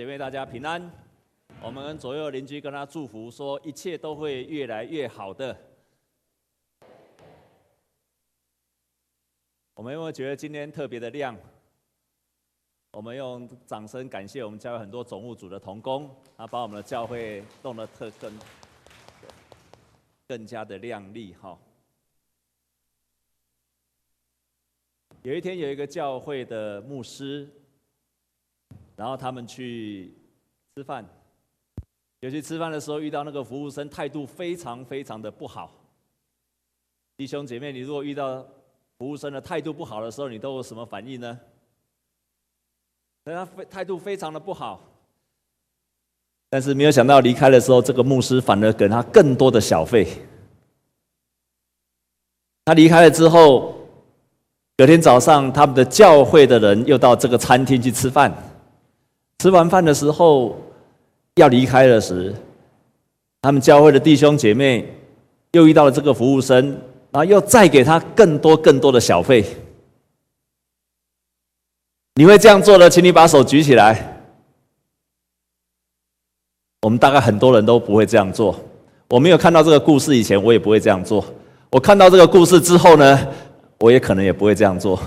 [0.00, 0.90] 姐妹大家平安，
[1.60, 5.54] 我们跟左右邻居跟他祝福说，一切都会越来越好的。
[9.74, 11.36] 我们有没有觉得今天特别的亮？
[12.92, 18.32] 我们用掌声感谢我们教会很多总务组的同工，他把我们的教会弄得特更
[20.26, 21.58] 更加的亮丽哈。
[25.22, 27.46] 有一天有一个教会的牧师。
[29.00, 30.12] 然后他们去
[30.76, 31.02] 吃饭，
[32.20, 35.72] 尤其吃饭的时候遇到那个服务生态度非常非常的不好。
[37.16, 38.46] 弟兄姐妹，你如果遇到
[38.98, 41.40] 服务生的态度不好的时候，你都有什么反应呢？
[43.24, 44.78] 他态度非常的不好，
[46.50, 50.06] 但是没有想到离开的时候，这个牧师反而给他更多的小费。
[52.66, 53.74] 他离开了之后，
[54.76, 58.30] 隔天早上，他们的教会的人又到这个餐厅去吃饭。
[59.40, 60.54] 吃完饭的时候，
[61.36, 62.34] 要离开的时，
[63.40, 64.86] 他们教会的弟兄姐妹
[65.52, 66.62] 又遇到了这个服务生，
[67.10, 69.42] 然后又再给他更多更多的小费。
[72.16, 74.22] 你会这样做的，请你把手举起来。
[76.82, 78.54] 我们大概很多人都不会这样做。
[79.08, 81.24] 我没有看到这个故事以前，我也不会这样做。
[81.70, 83.26] 我看到这个故事之后呢，
[83.78, 85.00] 我也可能也不会这样做。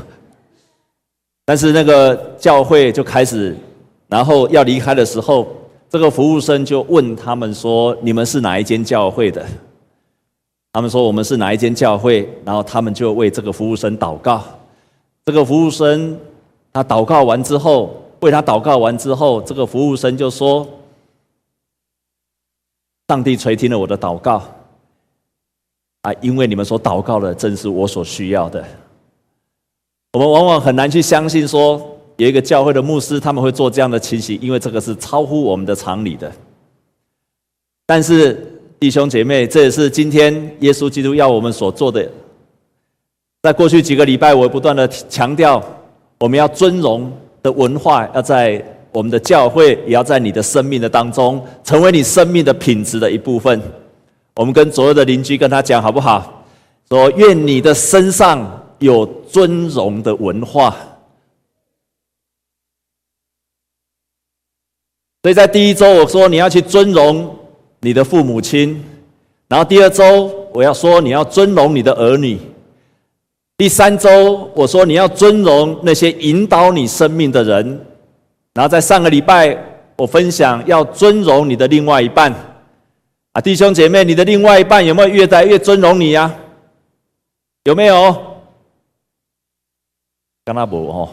[1.46, 3.56] 但是那个教会就开始。
[4.08, 5.48] 然后要离开的时候，
[5.90, 9.44] 这个服务生就问他们说：“你们是哪一间教会的？”
[10.74, 14.44] 他们说：“我们是哪一间教会？”然后他们就为这个服务生祷告。
[15.26, 16.20] 这个服务生
[16.72, 20.68] 他祷告完之后，为他祷告完之后，这个服务生就说
[23.08, 24.42] ：“上帝垂听了我的祷告
[26.02, 28.64] 啊，因为你们所祷告的正是我所需要的。”
[30.14, 31.90] 我们往往很难去相信说。
[32.18, 36.32] 有一个教会的牧师，他们会做这样的情形，因为这个是超乎我们的常理的。
[37.86, 42.08] 但是弟兄姐妹，这也是今天耶稣基督要我们所做的。
[43.42, 45.62] 在过去几个礼拜，我不断的强调，
[46.20, 47.12] 我们要尊荣
[47.42, 53.60] 的文化，要在我们的教会，也要在你的生命的当中，成为你生命的品质的一部分。
[54.36, 56.44] 我们跟左右的邻居跟他讲好不好？
[56.90, 60.76] 说愿你的身上有尊荣的文化。
[65.24, 67.34] 所以在第一周我说你要去尊荣
[67.80, 68.84] 你的父母亲，
[69.48, 72.38] 然后第二周我要说你要尊荣你的儿女，
[73.56, 77.80] 第三周我说你要尊荣那些引导你生命的人，
[78.54, 79.58] 然后在上个礼拜
[79.96, 82.30] 我分享要尊荣你的另外一半，
[83.32, 86.36] 啊弟兄姐妹，你的另外一半有没有越来越尊荣你呀？
[87.64, 88.14] 有没有？
[90.44, 91.10] 刚那不哦。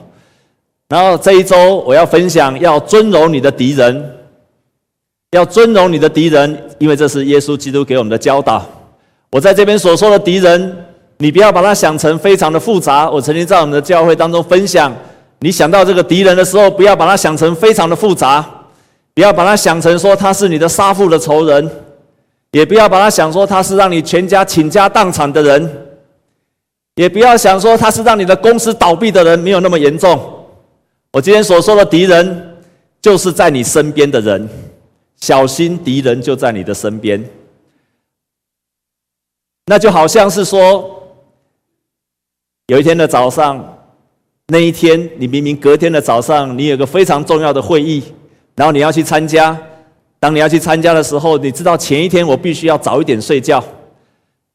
[0.90, 4.12] 然后这一周我要分享，要尊荣你的敌人，
[5.30, 8.66] 要尊荣你的敌人，因为这是耶稣基督给我们的教导。
[9.30, 10.76] 我在这边所说的敌人，
[11.18, 13.08] 你不要把它想成非常的复杂。
[13.08, 14.92] 我曾经在我们的教会当中分享，
[15.38, 18.44] 你想到这个敌人的时候，不要把它想成非常的复杂，
[19.14, 21.70] 不要把它想成说他是你的杀父的仇人，
[22.50, 25.70] 也不要把它想说他是让你全家倾家荡产的人，
[26.96, 30.20] 也不要想说他是让你的公司倒闭的人，没有那么严重。
[31.12, 32.56] 我今天所说的敌人，
[33.02, 34.48] 就是在你身边的人，
[35.16, 37.24] 小心敌人就在你的身边。
[39.66, 41.02] 那就好像是说，
[42.68, 43.78] 有一天的早上，
[44.46, 48.02] 那一天你明明隔天的早上你有个非常重要的会议，
[48.54, 49.56] 然后你要去参加。
[50.20, 53.62] 当你要去参加的时候，你知道前一天我必须要早一点睡觉。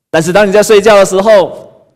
[0.09, 1.89] 但是当你在睡觉的时候，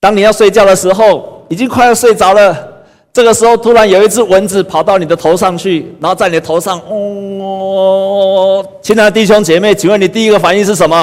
[0.00, 2.77] 当你要睡觉的时候，已经快要睡着了。
[3.18, 10.96] 这个时候，突然有一只蚊子跑到你的头上去，然后在你的头上，哦，亲爱的弟兄姐妹，请问你第一个反应是什么？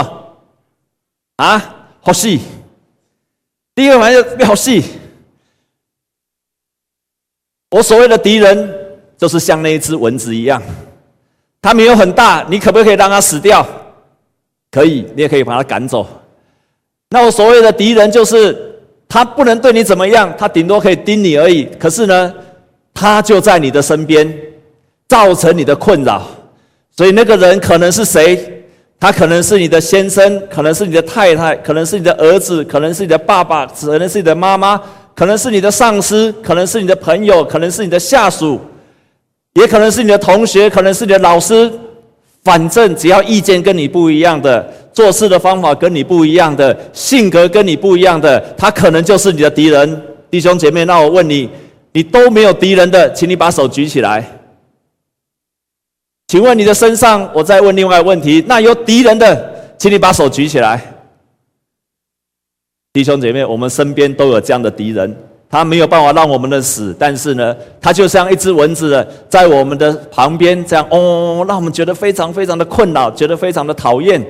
[1.36, 2.40] 啊，好细！
[3.76, 4.82] 第一个反应是好细。
[7.72, 8.74] 我所谓的敌人，
[9.18, 10.64] 就是像那一只蚊子一样，
[11.62, 13.68] 它没有很大，你可不可以让它死掉？
[14.72, 16.08] 可以，你也可以把它赶走。
[17.10, 18.75] 那我所谓的敌人，就是。
[19.08, 21.66] 他不能对你怎么样，他顶多可以盯你而已。
[21.80, 22.34] 可是呢，
[22.94, 24.32] 他就在你的身边，
[25.08, 26.28] 造成你的困扰。
[26.96, 28.52] 所以那个人可能是谁？
[29.00, 34.82] 他可能是你的先生，可能是你的太太，可能是你的儿子，可能是你的爸爸，可能是你的妈妈，
[35.14, 38.60] 可能是你的上司，可能是你的朋友，可能是你的下属，
[39.54, 41.72] 也可能是你的同学，可能是你的老师。
[42.44, 50.02] 反正只要意见跟你不一样的，做事的方法跟你不一样的，性格跟你不一样的，他可能就是你的敌人。
[50.32, 51.50] 弟兄姐妹，那我问你，
[51.92, 54.26] 你都没有敌人的，请你把手举起来。
[56.28, 60.82] 请问你的身上，我再问另外问题，那有敌人的，请你把手举起来。
[62.94, 65.14] 弟兄姐妹，我们身边都有这样的敌人，
[65.50, 74.26] 他没有办法让我们的死，但是呢，他就像一只蚊子，在我们的旁边这样嗡嗡嗡，让我们觉得非常非常的困扰，觉得非常的讨厌。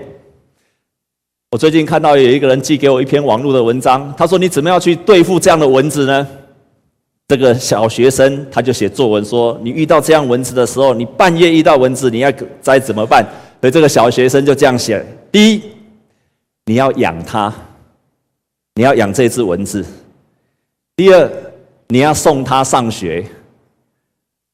[1.55, 6.27] 我最近看到有一个人寄给我一篇网络的文章，他说：“你怎么样去对付这样的蚊子呢？”
[7.29, 12.29] 这个小学生他就写作文说：“你遇到这样蚊子的时候，你半夜遇到蚊子，你要
[12.61, 13.25] 该怎么办？”
[13.61, 15.61] 所以这个小学生就这样写：第一，
[16.65, 17.49] 你要养它，
[18.73, 19.81] 你要养这只蚊子；
[20.97, 21.31] 第二，
[21.87, 23.23] 你要送它上学；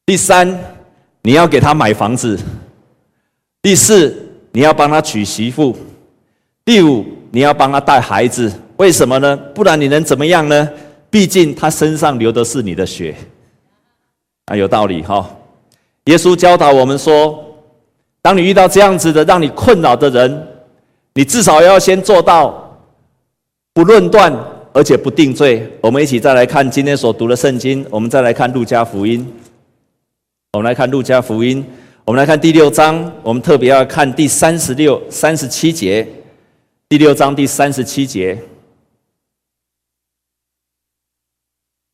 [0.05, 0.55] 第三，
[1.23, 2.37] 你要给他买房子；
[3.59, 4.15] 第四，
[4.51, 5.75] 你要帮他娶媳妇；
[6.63, 8.51] 第五，你要帮他带孩子。
[8.77, 9.37] 为什么呢？
[9.53, 10.69] 不然你能怎么样呢？
[11.09, 13.15] 毕竟他身上流的是你的血，
[14.45, 15.29] 啊，有道理哈。
[16.05, 17.43] 耶稣教导我们说，
[18.21, 20.47] 当你遇到这样子的让你困扰的人，
[21.13, 22.79] 你至少要先做到
[23.73, 24.33] 不论断，
[24.73, 25.69] 而且不定罪。
[25.81, 29.27] 我们一起再来看今天所读的圣经，我们再来看路加福音。
[30.53, 31.63] 我们来看路加福音，
[32.05, 36.07] 我们来看第六章，我们特别要看第三十六、三十七节。
[36.91, 38.37] 第六章第三十七节。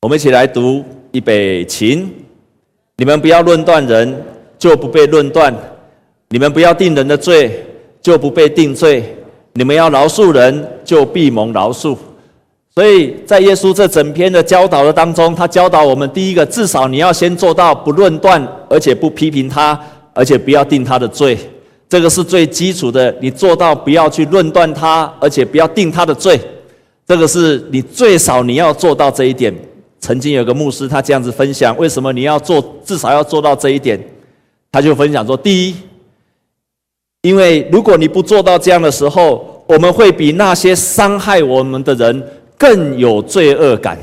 [0.02, 2.04] 我们一起来读预备起，
[2.96, 4.20] 你们不要论断人，
[4.58, 5.54] 就不被论断；
[6.30, 7.64] 你们不要定人的罪，
[8.02, 9.00] 就不被定罪；
[9.52, 11.96] 你们要饶恕人，就必蒙饶恕。
[12.74, 19.80] 所以在耶稣这整篇的教导的当中，他教导我们：第一个，至少你要先做到不论断，而且不批评他，
[20.12, 21.38] 而且不要定他的罪。
[21.88, 26.38] 这个是最基础的，你做到不要去论断他，而且不要定他的罪。
[27.06, 29.54] 这个是你最少你要做到这一点。
[30.00, 32.62] 曾经有个牧师，他这样子分享：为什么你要做？
[32.84, 33.98] 至少要做到这一点。
[34.70, 35.76] 他就分享说：第一，
[37.22, 42.22] 因为如果你不做到这样的时候，我们会比那些伤害我们的人
[42.56, 43.98] 更有罪恶感。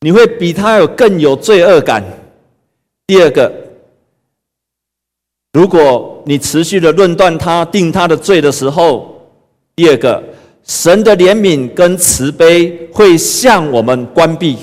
[0.00, 2.02] 你会比他有更有罪恶感。
[3.06, 3.52] 第二个，
[5.52, 9.14] 如果你持续的论断他、定他的罪的时候，
[9.74, 10.22] 第二个。
[10.64, 14.56] 神的怜悯跟慈悲会向我们关闭，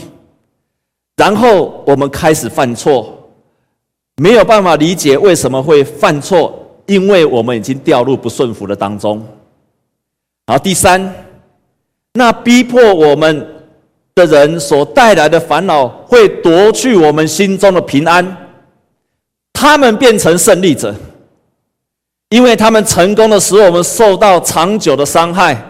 [1.18, 3.14] 然后我们开始犯错，
[4.16, 9.22] 没有办法理解为什么会犯错，因为我们已经掉入不顺服的当中。
[10.48, 11.14] 好第三，
[12.14, 13.46] 那逼迫我们
[14.16, 18.39] 的人所带来的烦恼，会夺去我们心中的平安，
[19.60, 20.96] 他们变成胜利者，
[22.30, 25.62] 因为他们成功的使我们受到长久的伤害。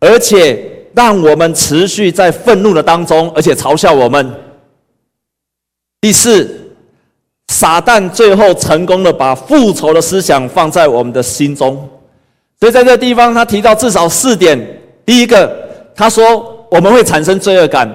[0.00, 0.60] 而且
[0.94, 4.34] 让我们持续在愤怒的当中，而且嘲笑我们。
[6.00, 6.74] 第四，
[7.46, 11.88] 撒旦最后成功的把复仇的思想放在我们的心中，
[12.58, 14.58] 所以在这个地方他提到至少四点。
[15.06, 15.50] 第一个，
[15.94, 17.88] 他说我们会产生罪恶感，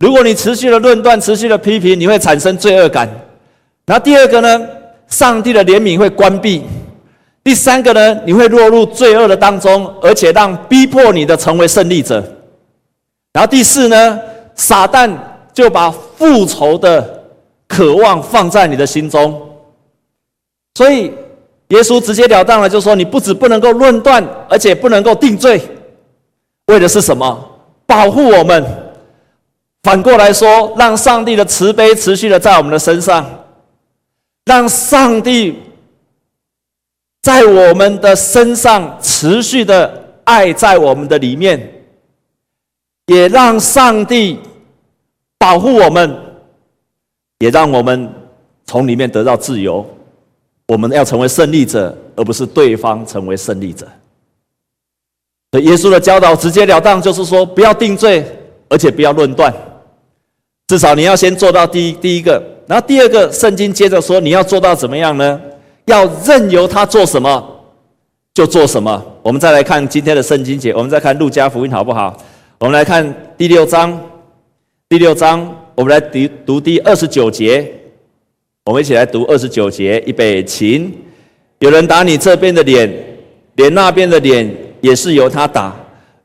[0.00, 3.08] 如果你持续的论断、持续的批评，你会产生罪恶感。
[3.86, 4.60] 那第二个呢？
[5.08, 6.64] 上帝的怜悯会关闭。
[7.44, 12.24] 第三个呢，你会落入罪恶的当中，而且让逼迫你的成为胜利者。
[13.32, 14.18] 然后第四呢，
[14.54, 15.10] 撒旦
[15.52, 17.24] 就把复仇的
[17.66, 19.38] 渴望放在你的心中。
[20.76, 21.12] 所以
[21.68, 25.60] 耶稣直截了当的就说：你不止不能够论断，而且不能够定罪，
[26.66, 27.50] 为的是什么？
[27.84, 28.64] 保护我们。
[29.82, 33.26] 反过来说，让上帝的慈悲持续的在我们的身上，
[34.44, 35.58] 让上帝。
[37.22, 41.84] 在我们的身上持续的爱在我们的里面，
[43.06, 44.40] 也让上帝
[45.38, 46.18] 保护我们，
[47.38, 48.12] 也让我们
[48.64, 49.88] 从里面得到自由。
[50.66, 53.86] 我们要成为胜利者，而不是对方成为胜利者。
[55.52, 58.26] 所以耶稣的教导直截了当，就是说不要定罪，
[58.68, 59.54] 而且不要论断。
[60.66, 65.40] 至少你要先做到第一第一个，然后第二个，圣经接着说你要做到怎么样呢？
[65.86, 67.44] 要任由他做什么
[68.34, 69.04] 就做什么。
[69.22, 72.16] 我们再来看今天的圣经节，我们再看路加福音好不好？
[72.58, 74.00] 我们来看第六章，
[74.88, 75.40] 第六章，
[75.74, 77.72] 我们来读读第二十九节。
[78.64, 80.88] 我们一起来读二十九节，预备起。
[81.58, 82.88] 有人打你这边的脸，
[83.56, 84.48] 连那边的脸
[84.80, 85.72] 也是由他打；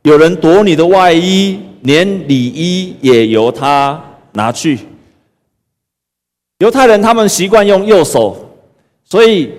[0.03, 3.99] 有人夺你的外衣，连里衣也由他
[4.33, 4.77] 拿去。
[6.59, 8.43] 犹太人他们习惯用右手。
[9.03, 9.51] 所以，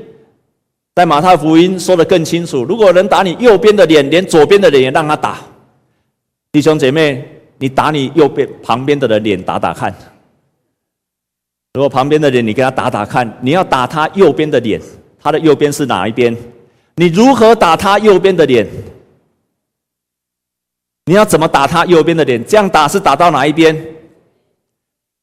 [0.95, 5.38] 在马太福音说的更清楚：如果人打你右边的脸，连左边的脸也让他打。
[6.52, 7.26] 弟兄姐妹，
[7.59, 9.95] 你打你右边旁边的人脸打打看。
[11.75, 14.81] 如果旁边的脸你给他打打看，你要打他右边的脸，
[15.21, 16.37] 他的右边是哪一边？
[16.97, 18.67] 你如何打他右边的脸？
[21.07, 22.45] 你要怎么打他右边的脸？
[22.45, 23.75] 这样打是打到哪一边？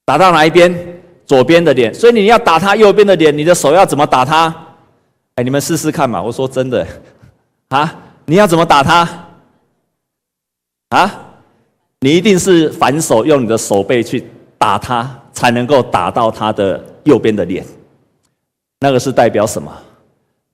[0.06, 0.74] 打到哪一边？
[1.26, 1.94] 左边的脸。
[1.94, 4.54] 所以你要打他右边的脸，你的手要怎么打他？
[5.36, 6.22] 哎，你们试试看嘛！
[6.22, 6.88] 我说真的，
[7.70, 9.28] 啊，你要怎么打他？
[10.90, 11.22] 啊？
[12.00, 14.24] 你一定是反手用你的手背去
[14.58, 17.66] 打他，才能够打到他的右边的脸。
[18.80, 19.72] 那个是代表什么？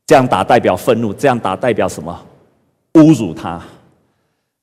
[0.08, 2.18] 这样打代表愤怒，这样打代表什么？
[2.94, 3.62] 侮辱他。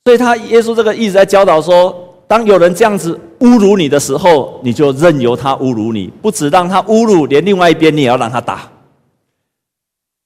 [0.04, 1.94] 所以他耶稣这个一直在教导说，
[2.26, 8.71] 当有人这样子侮辱你的时候，你就任由他侮辱你，不止让他侮辱，连另外一边你也要让他打。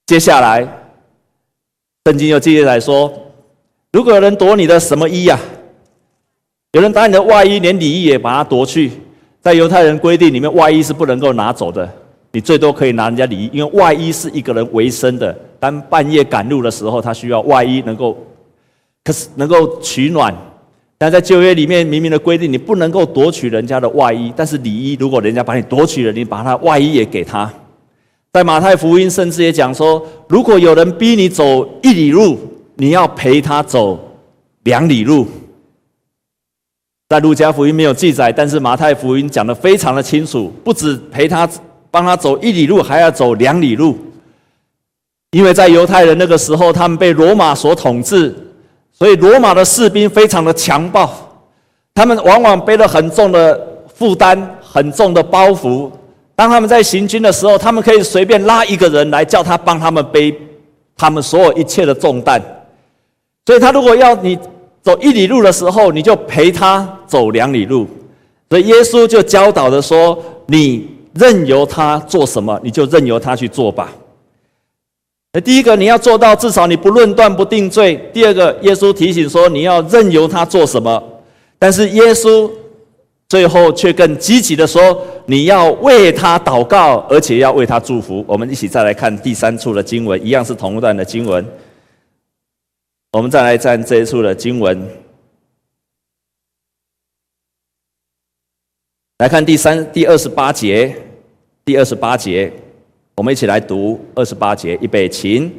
[0.07, 0.66] 接下来，
[2.07, 3.12] 圣经又接着来说，
[3.92, 5.38] 如果有人夺你的什么衣呀？
[6.73, 8.90] 有人打你的外衣，连里衣也把它夺去。
[9.42, 11.88] 在犹太人规定里面，外衣是不能够拿走的。
[12.31, 15.38] 你最多可以拿人家里衣，因为外衣是一个人维生的。
[15.61, 18.16] 当半夜赶路的时候，他需要外衣能够，
[19.04, 20.35] 可是能够取暖。
[21.02, 24.32] 但在旧约里面明明的规定，你不能够夺取人家的外衣。
[24.37, 27.52] 但是里衣，如果人家把你夺取了，你把他外衣也给他。
[28.32, 32.38] 在马太福音甚至也讲说，如果有人逼你走一里路，
[32.76, 33.99] 你要陪他走
[34.62, 35.26] 两里路。
[37.09, 41.50] 在路加福音没有记载，但是马太福音讲得非常的清楚，不止陪他
[41.90, 43.99] 帮他走一里路，还要走两里路。
[45.32, 48.32] 因为在犹太人那个时候，他们被罗马所统治，
[49.02, 51.11] 所以罗马的士兵非常的强暴，
[51.92, 53.61] 他们往往背了很重的
[53.92, 55.90] 负担、很重的包袱。
[56.37, 60.32] 当他们在行军的时候，他们可以随便拉一个人来，叫他帮他们背
[60.97, 62.40] 他们所有一切的重担。
[63.44, 64.38] 所以他如果要你。
[64.82, 67.87] 走一里路的时候，你就陪他走两里路。
[68.50, 73.92] 所以耶稣就教导的说：“你任由他做什么，你就任由他去做吧。”
[75.40, 77.96] 第一个你要做到，至少你不论断不定罪。
[78.12, 81.02] 第二个，耶稣提醒说你要任由他做什么，
[81.58, 82.50] 但是耶稣
[83.30, 91.42] 最后却更积极的说：“你要为他祷告，而且要为他祝福。”我们一起再来看第三处的经文，一样是同一段的经文。
[93.12, 94.86] 我们再来看这一处的经文，
[99.18, 100.94] 来看第三第二十八节，
[101.64, 102.52] 第二十八节，
[103.14, 105.52] 我们一起来读二十八节，预备，请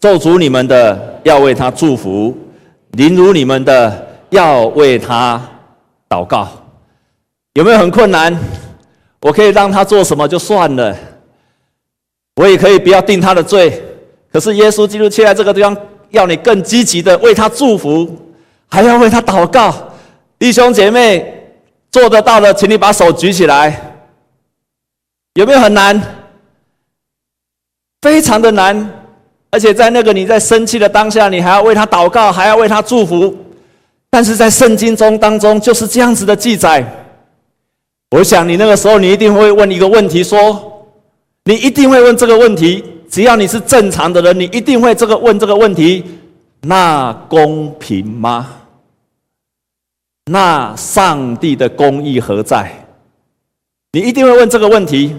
[0.00, 2.36] 咒诅你们的要为他祝福，
[2.92, 5.40] 凌辱你们的要为他
[6.08, 6.48] 祷告。
[7.54, 8.36] 有没有很困难？
[9.20, 10.96] 我可以让他做什么就算了，
[12.36, 13.82] 我也可以不要定他的罪。
[14.32, 15.76] 可是耶稣基督却在这个地方。
[16.10, 18.08] 要你更积极的为他祝福，
[18.66, 19.92] 还要为他祷告。
[20.38, 21.50] 弟兄姐妹
[21.90, 23.78] 做得到的，请你把手举起来。
[25.34, 26.02] 有没有很难？
[28.02, 28.94] 非常的难。
[29.50, 33.34] 而且在那个你在生气的当下，你还要为他祷告，还要为他祝福。
[34.10, 36.84] 但是在圣经中当中就是这样子的记载。
[38.10, 40.86] 我想你那个时候，你一定会问一个问题：说，
[41.44, 42.84] 你一定会问这个问题。
[43.10, 46.04] 只要你是正常的人，你一定会这个问这个问题：
[46.60, 48.50] 那公平吗？
[50.30, 52.70] 那上帝的公义何在？
[53.92, 55.16] 你一定会问这个问题。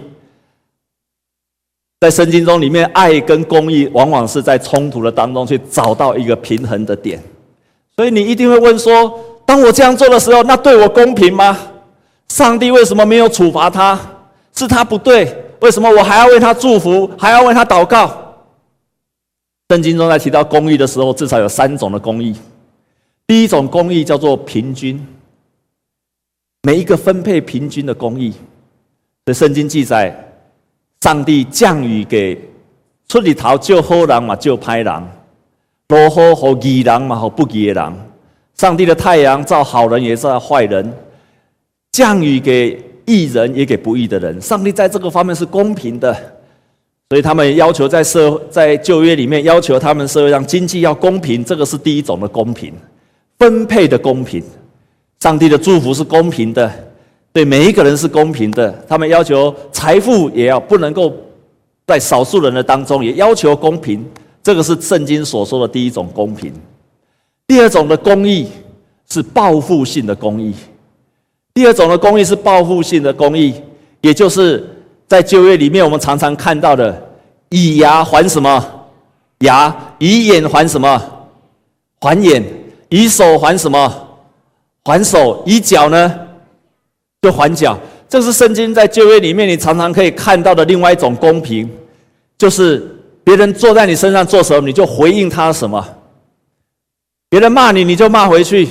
[2.00, 7.22] 在圣经中里面，爱跟公义往往是在冲突的当中去找到一个平衡的点。
[7.96, 11.58] 所以你一定会问说：当我这样做的时候，那对我公平吗？
[12.30, 14.00] 上帝为什么没有处罚他？
[14.54, 15.36] 是他不对？
[15.60, 18.10] 为什么我还要为他祝福，还要为他祷告？
[19.68, 22.34] 圣经中在提到公义的时候，至少有三种的公义。
[23.28, 25.06] 第一种公义叫做平均，
[26.64, 28.32] 每一个分配平均的公义。
[29.26, 30.29] 所以圣经记载，
[31.02, 32.40] 上帝降雨给
[33.08, 35.04] 出里头就好人嘛，就歹人；
[35.88, 37.94] 落雨给义人嘛，给不义的人。
[38.56, 40.94] 上帝的太阳照好人也照坏人，
[41.92, 42.86] 降雨给。
[43.12, 46.14] 义人也给不义的人，上帝在这个方面是公平的，
[47.10, 52.72] 所以他们要求在社在旧约里面要求他们社会上经济要公平，这个是第一种的公平，
[53.40, 54.44] 分配的公平。
[55.20, 56.72] 上帝的祝福是公平的，
[57.40, 58.70] 对每一个人是公平的。
[58.86, 61.16] 他们要求财富也要不能够
[61.88, 64.06] 在少数人的当中，也要求公平，
[64.44, 66.52] 这个是圣经所说的第一种公平。
[67.48, 68.50] 第二种的公义
[69.10, 70.54] 是报复性的公义。
[71.54, 73.54] 第二种的公义是报复性的公义，
[74.02, 74.68] 也就是
[75.08, 76.94] 在旧约里面我们常常看到的，
[77.52, 78.62] 以牙还什么
[79.40, 81.02] 牙，以眼还什么
[82.02, 82.44] 还眼，
[82.90, 84.08] 以手还什么
[84.84, 86.14] 还手，以脚呢
[87.22, 87.78] 就还脚。
[88.08, 91.70] 这是圣经在旧约里面你常常可以看到的另外一种公平，
[92.38, 92.86] 就是
[93.24, 95.86] 别人坐在你身上做什么，你就回应他什么。
[97.30, 98.66] 别人骂你，你就骂回去；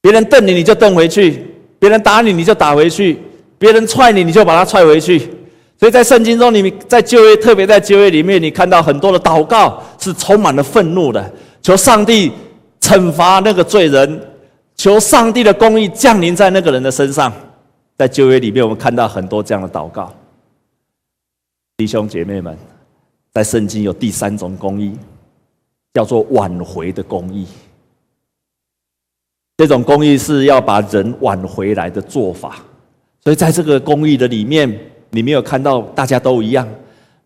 [0.00, 1.32] 别人瞪你，你就瞪回去；
[1.80, 3.16] 别人打你，你就打回去；
[3.58, 5.18] 别人踹你，你就把他踹回去。
[5.80, 12.30] 所以在圣经中，你们在旧约，特别在旧约里面，你看到很多的祷告是充满了愤怒的，求上帝
[12.80, 14.20] 惩罚那个罪人，
[14.82, 17.32] 求上帝的公义降临在那个人的身上。
[17.96, 20.12] 在旧约里面，我们看到很多这样的祷告。
[21.76, 22.58] 弟兄姐妹们，
[23.30, 24.98] 在圣经有第三种公义。
[25.94, 27.46] 叫做挽回的公义，
[29.58, 32.56] 这种公义是要把人挽回来的做法。
[33.22, 34.76] 所以在这个公义的里面，
[35.10, 36.66] 你没有看到大家都一样，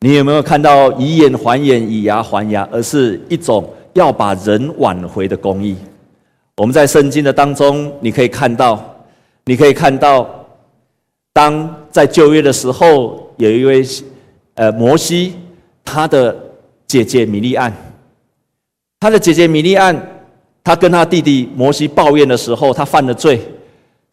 [0.00, 5.76] 你有没有看到以眼还眼，以牙还牙，而是一种要把人挽回的公义。
[6.56, 8.82] 我们在圣经的当中，你可以看到，
[9.44, 10.28] 你可以看到，
[11.34, 13.84] 当在旧约的时候，有一位
[14.54, 15.34] 呃摩西，
[15.84, 16.34] 他的
[16.86, 17.70] 姐姐米利暗。
[19.00, 19.94] 他的姐姐米利暗，
[20.64, 23.38] 他跟他弟弟摩西抱怨的时候，他犯了罪，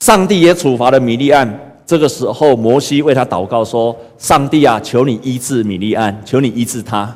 [0.01, 1.77] 上帝也处罚了米利暗。
[1.85, 7.15] 这个时候，摩西为他祷告说：“上帝啊，求你医治米利暗，求你医治他。”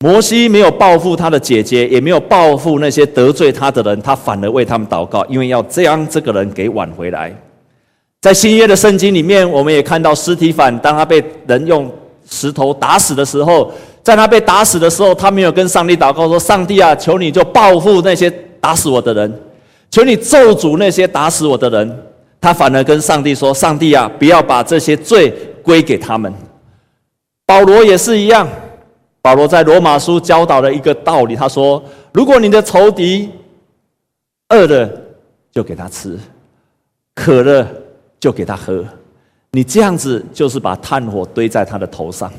[0.00, 7.34] 摩西没有报复他的姐姐，也没有报复那些得罪他的人，他反而为他们祷告，因为要将这个人给挽回来。
[8.20, 11.90] 在新约的圣经里面，我们也看到司提反，当他被人用
[12.30, 13.72] 石头打死的时候。
[14.00, 19.40] 在他被打死的时候，他没有跟上帝祷告说：“上帝啊，求你就报复那些打死我的人，
[19.90, 22.02] 求你咒诅那些打死我的人。”
[22.40, 25.30] 他反而跟上帝说：“上帝啊，不要把这些罪
[25.62, 26.32] 归给他们。”
[27.44, 28.48] 保罗也是一样，
[29.28, 33.30] 保罗在罗马书教导了一个道理，他说：“如果你的仇敌
[34.48, 34.90] 饿了，
[35.52, 36.16] 就给他吃；
[37.14, 37.68] 渴了，
[38.18, 38.82] 就给他喝。
[39.50, 42.32] 你这样子就是把炭火堆在他的头上。”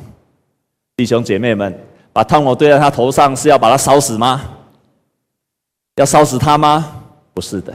[0.97, 1.79] 弟兄姐妹们，
[2.11, 4.41] 把炭火堆在他头上，是要把他烧死吗？
[5.97, 7.03] 要烧死他吗？
[7.35, 7.71] 不是的。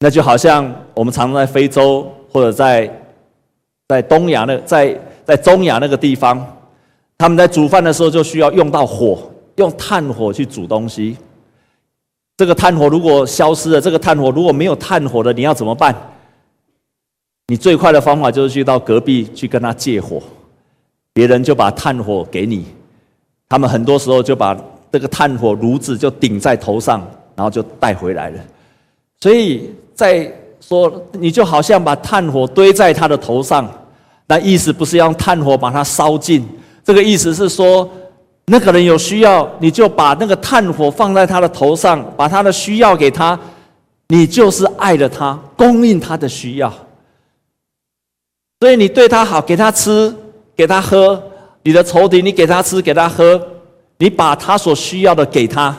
[0.00, 3.02] 那就好像我们常常在非洲或者在
[3.88, 6.46] 在东亚那在在中亚那个地方，
[7.18, 9.18] 他们在煮饭的时候就需要用到火，
[9.56, 11.16] 用炭火去煮东西。
[12.36, 15.94] 这个炭火如果消失了，这个炭火如果没有炭火的，你要怎么办？
[17.48, 20.22] 你最快的方法就是去到隔壁去跟他借火。
[21.12, 22.64] 别人就把炭火给你，
[23.48, 24.56] 他们很多时候就把
[24.92, 27.04] 这个炭火炉子就顶在头上，
[27.34, 28.38] 然后就带回来了。
[29.20, 33.68] 所以在说，你就好像把炭火堆在他的头上，
[34.28, 36.46] 那意思不是要用炭火把它烧尽，
[36.88, 37.86] 这个意思是说，
[38.46, 43.38] 那个人有需要，你就把那个炭火放在他的头上，把他的需要给他，
[44.06, 46.72] 你就是爱了他，供应他的需要。
[48.60, 50.14] 所以你对他好，给他吃。
[50.56, 51.22] 给他喝，
[51.62, 53.46] 你的仇敌，你给他吃，给他喝，
[53.98, 55.76] 你把他所需要的给他。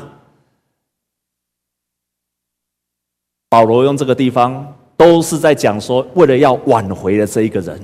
[3.49, 7.81] 保罗用这个地方都是在讲说，为了要挽回的这一个人。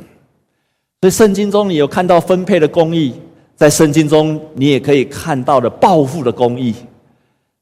[1.02, 3.14] 所以圣经中你有看到分配的公义，
[3.56, 6.74] 在圣经中你也可以看到的报复的公义。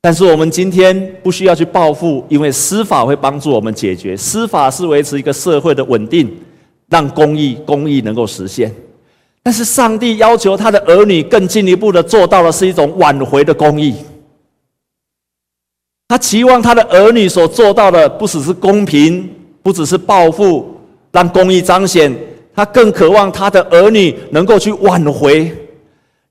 [0.01, 4.17] 但是我们今天不需要去报复，因为司法会帮助我们解决。
[4.17, 6.29] 司法是维持一个社会的稳定，
[6.89, 8.73] 让公义公义能够实现。
[9.41, 13.95] 但是上帝要求他的儿女更进一步的做到的是一种挽回的公义。
[16.07, 19.29] 他期望他的儿女所做到的不只是公平，
[19.61, 20.77] 不只是报复，
[21.11, 22.13] 让公义彰显，
[22.55, 25.51] 他更渴望他的儿女能够去挽回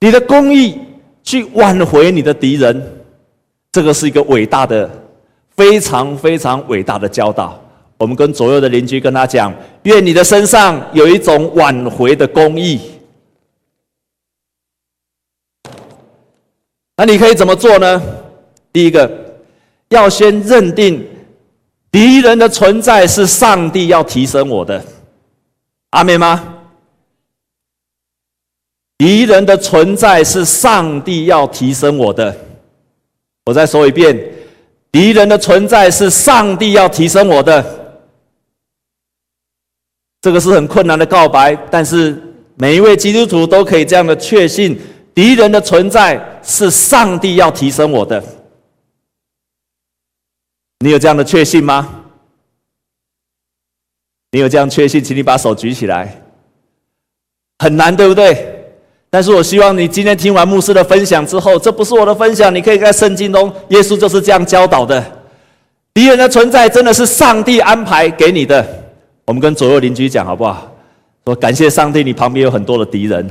[0.01, 0.79] 你的公义，
[1.23, 2.83] 去挽回你的敌人。
[3.73, 4.91] 这个是一个伟大的、
[5.57, 7.59] 非常非常伟大的教导。
[7.99, 9.55] 我们跟左右的邻居跟他讲：
[9.85, 12.81] 愿你的身上有一种挽回的公义。
[16.97, 18.03] 那你可以怎么做呢？
[18.73, 19.11] 第一个，
[19.89, 21.05] 要先认定
[21.91, 24.85] 敌人的存在是上帝要提升我的，
[25.93, 26.59] 阿们吗？
[28.99, 32.37] 敌人的存在是上帝要提升我的。
[33.47, 34.17] 我再说一遍，
[34.91, 37.65] 敌人的存在是上帝要提升我的。
[40.21, 42.17] 这个是很困难的告白，但是
[42.55, 44.81] 每一位基督徒都可以这样的确信。
[45.15, 48.23] 敌人的存在是上帝要提升我的，
[50.79, 52.02] 你有这样的确信吗？
[54.33, 56.21] 你有这样确信，请你把手举起来。
[57.61, 58.49] 很难，对不对？
[59.09, 65.05] 但是我希望你今天听完牧师的分享之后，这不是我的分享，你可以在圣经中，耶稣就是这样教导的。
[65.93, 68.67] 敌人的存在真的是上帝安排给你的。
[69.27, 70.75] 我们跟左右邻居讲好不好？
[71.27, 73.31] 说感谢上帝，你旁边有很多的敌人。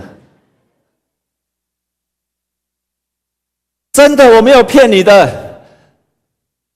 [3.91, 5.63] 真的，我没有骗你的。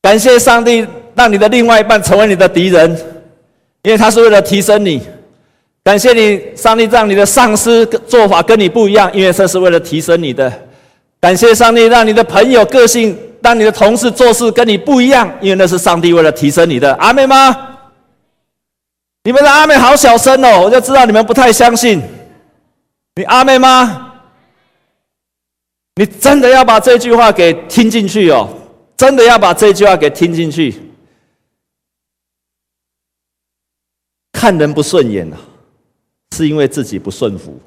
[0.01, 2.99] 感谢上帝，让你的另外一半成为你的敌人，
[3.85, 4.99] 因为他是为了提升你。
[5.83, 10.51] 感谢你，上帝让你的上司做法跟你不一样，因为这是为了提升你的。
[11.21, 16.91] 感谢上帝，让你的朋友个性，让你的同事做事跟你不一样，因为那是上帝为了提升你的。
[16.95, 17.55] 阿妹吗？
[19.23, 22.01] 你们的阿妹好小声哦，我就知道你们不太相信。
[23.15, 24.13] 你阿妹吗？
[25.97, 28.49] 你真的要把这句话给听进去哦，
[28.97, 30.81] 真的要把这句话给听进去。
[34.35, 35.39] 看人不顺眼啊，
[36.35, 37.57] 是因为自己不顺服。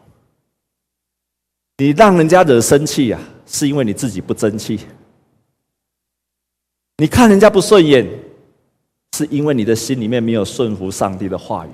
[1.78, 4.80] 你让人家惹生气啊，是因为你自己不争气。
[6.98, 8.06] 你看人家不顺眼。
[9.16, 11.70] 是因为你的心里面没有顺服上帝的话语。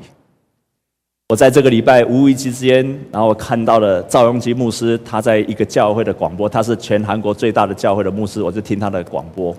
[1.28, 9.54] 我在这个礼拜无意之间，然后看到了赵永基牧师，他在一个教会的广播，他是全韩国最大的教会的牧师，我就听他的广播，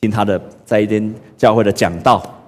[0.00, 2.43] 听他的在一间教会的讲道。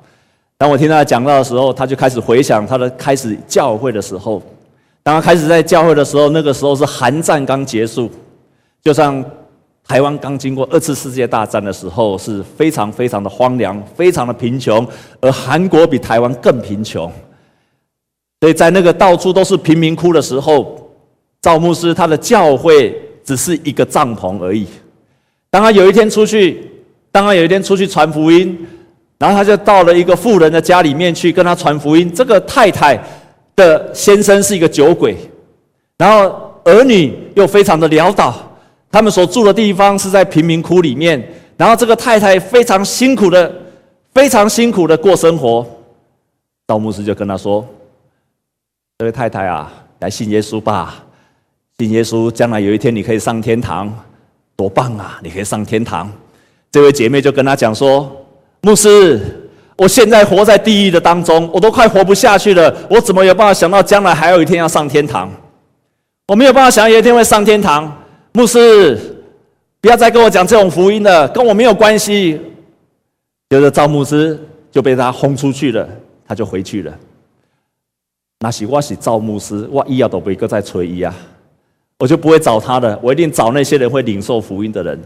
[0.59, 4.43] 当我听他讲到的时候，他就开始回想他的开始教会的时候。
[5.03, 8.11] 当他开始在教会的时候，那个时候是韩战刚结束，
[8.83, 9.25] 就像。
[9.89, 14.85] 台湾刚经过二次世界大战的时候，是非常非常的荒凉，非常的贫穷，
[15.21, 17.09] 而韩国比台湾更贫穷。
[18.41, 20.91] 所以在那个到处都是贫民窟的时候，
[21.41, 24.67] 赵牧师他的教会只是一个帐篷而已。
[25.51, 26.69] 当他有一天出去，
[27.13, 28.59] 当他有一天出去传福音，
[29.19, 32.13] 然后他就到了一个富人的家里面去跟他传福音。
[32.15, 32.99] 这个太太
[33.55, 35.17] 的先生是一个酒鬼，
[35.97, 38.35] 然后儿女又非常的潦倒。
[38.91, 41.23] 他们所住的地方是在贫民窟里面，
[41.57, 43.53] 然后这个太太非常辛苦的、
[44.15, 45.67] 非常辛苦的过生活。
[46.67, 47.67] 道牧师就跟他说
[48.99, 51.05] ：“这位太太啊，来信耶稣吧，
[51.79, 53.93] 信耶稣，将来有一天你可以上天堂，
[54.57, 55.19] 多棒啊！
[55.23, 56.11] 你可以上天堂。”
[56.73, 58.11] 这位姐妹就跟他讲说
[58.67, 59.21] ：“牧师，
[59.77, 65.31] 我现在活在地狱的当中，我都快活不下去了，我怎么有办法想到将来还有一天要上天堂？
[66.27, 67.97] 我没有办法想有一天会上天堂。”
[68.35, 68.99] 牧师，
[69.81, 72.41] 不要再跟我讲这种福音了，跟我没有关系。
[73.51, 74.37] 接着赵牧师
[74.73, 75.89] 就被他轰出去了，
[76.27, 76.93] 他就回去了。
[78.41, 81.15] 那是我是赵牧师，我以后都不会再催伊啊，
[82.01, 85.01] 我就不会找他的，我一定找那些人会领受福音的人。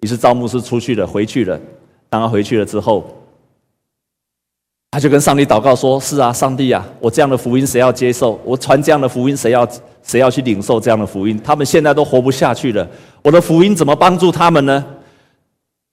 [0.00, 1.58] 于是赵牧师出去了，回去了。
[2.12, 3.02] 当他回去了之后，
[4.90, 8.38] 他就跟上帝祷告说：“是啊，上帝啊，我这样的福音谁要接受？
[8.44, 9.66] 我传这样的福音谁要？”
[10.04, 11.40] 谁要去领受这样的福音？
[11.44, 12.84] 他们现在都活不下去了。
[13.22, 14.84] 我的福音怎么帮助他们呢？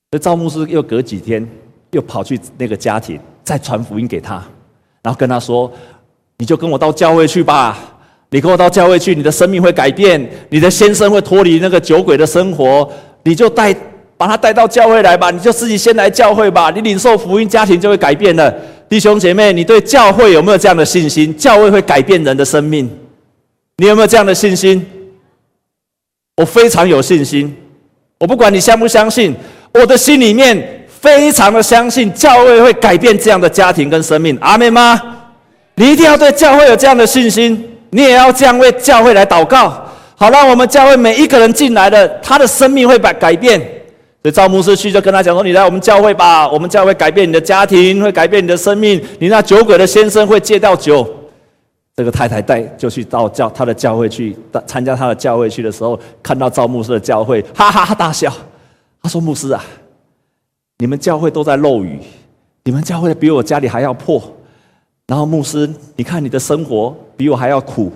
[0.09, 1.47] 所以赵牧师又隔几天
[1.91, 4.43] 又跑去那个家庭，再传福音给他，
[5.03, 5.71] 然后跟他说
[6.39, 7.77] ：“你就跟我到教会去吧，
[8.31, 13.71] 你跟我到教会去，你的生命会改变，你的先生会脱离那个酒鬼的生活，你就带
[14.19, 18.53] 把他带到教会来吧，你就自己先来教会吧，你领受福音，家庭就会改变了。
[18.89, 21.33] 弟兄姐妹，你对教会有没有这样的信心？
[21.37, 22.89] 教会会改变人的生命。”
[23.81, 24.85] 你有没有这样的信心？
[26.35, 27.55] 我非常有信心。
[28.19, 29.33] 我不管你相不相信，
[29.71, 34.37] 我的心里面非常的相信教会会改变这样的家庭跟生命。
[34.41, 35.01] 阿妹吗？
[35.75, 43.78] 你一定要对教会有这样的信心，你也要这样为教会来祷告，好让我们教会每一个人进来的，他的生命会改改变。
[44.21, 49.01] 所以赵牧师去就跟他讲说：“你来我们教会吧，我们教会改变你的家庭，会改变你的生命。
[49.19, 51.07] 你那酒鬼的先生会戒掉酒。”
[51.95, 54.33] 这个太太带就去到教他的教会去
[54.65, 58.33] 参加他的教会去的时候，看到赵牧师的教会，哈哈哈大笑。
[59.01, 59.63] 他说：“牧师啊，
[60.77, 61.99] 你们教会都在漏雨，
[62.63, 64.21] 你们教会比我家里还要破。
[65.07, 67.91] 然后牧师，你看你的生活比我还要苦。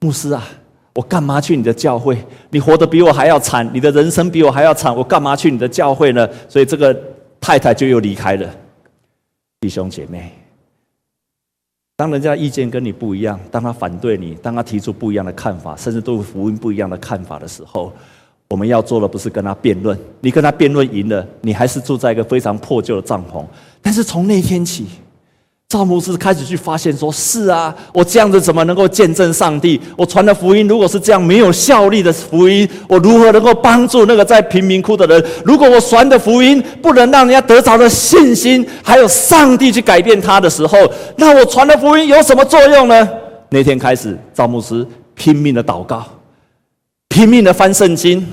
[0.00, 0.46] 牧师啊，
[0.94, 2.16] 我干嘛去你的教会？
[2.50, 6.28] 你活得比我还要惨，你的人生比我还要惨，我干嘛去你的教会呢？
[6.48, 6.96] 所以这个
[7.40, 8.48] 太太就又离开了。
[9.60, 10.32] 弟兄姐妹。”
[11.96, 17.92] 当人家意见跟你不一样，当他反对你，当他提出不一样的看法，甚至对福音不一样的看法的时候，
[18.48, 19.96] 我们要做的不是跟他辩论。
[20.20, 23.44] 你跟他辩论赢了，你还是住在一个非常破旧的帐篷。
[23.80, 24.86] 但是从那天起，
[25.74, 29.80] 赵牧师开始去发现说：“是啊，我这样子怎么能够见证上帝？
[29.96, 35.24] 我传的福音如果是这样没有效力的福音，我如何能够帮助那个在贫民窟的人？
[35.44, 40.78] 如果我传的福音不能让人家得着的信心，还有上帝去改变他的时候，
[41.16, 43.08] 那我传的福音有什么作用呢？”
[43.50, 46.06] 那天开始，赵牧师拼命的祷告，
[47.08, 48.24] 拼命的翻圣经，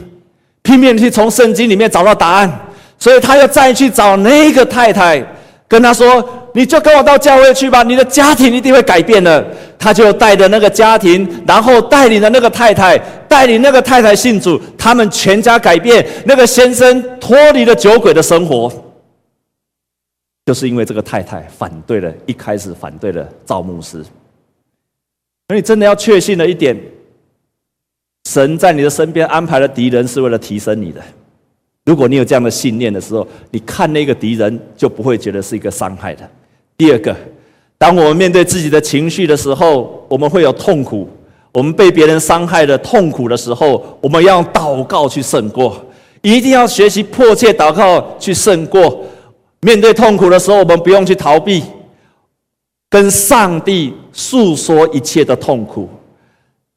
[0.62, 2.67] 拼命的去从圣经里面找到答案。
[2.99, 5.25] 所以他要再去找那个太太，
[5.67, 9.45] 跟他说：“你就跟我到教会去吧，你的家庭一定会改变的。”
[9.81, 12.95] 他就带着那个家庭，然后带领了那个太太，
[13.27, 16.05] 带领那个太太信主，他们全家改变。
[16.23, 18.71] 那个先生脱离了酒鬼的生活，
[20.45, 24.05] 就是因为这个太太反对了，一开始反对了赵牧师。
[25.47, 26.79] 所以真的要确信的一点，
[28.29, 31.01] 神在你的身边安排了敌人，是为了提升你的。
[31.85, 36.29] 如果你有这样的信念的时候，你看那个敌人就不会觉得是一个伤害的。
[36.81, 37.15] 第二个，
[37.77, 41.07] 当我们面对自己的情绪的时候，我们会有痛苦；
[41.53, 45.79] 我们被别人伤害的痛苦的时候，我们要祷告去胜过。
[46.23, 49.05] 一定要学习迫切祷告去胜过。
[49.59, 51.61] 面对痛苦的时候，我们不用去逃避，
[52.89, 55.87] 跟上帝诉说一切的痛苦，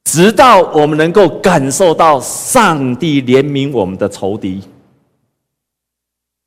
[0.04, 4.60] 直到我们能够感受到上帝怜悯我们的仇敌。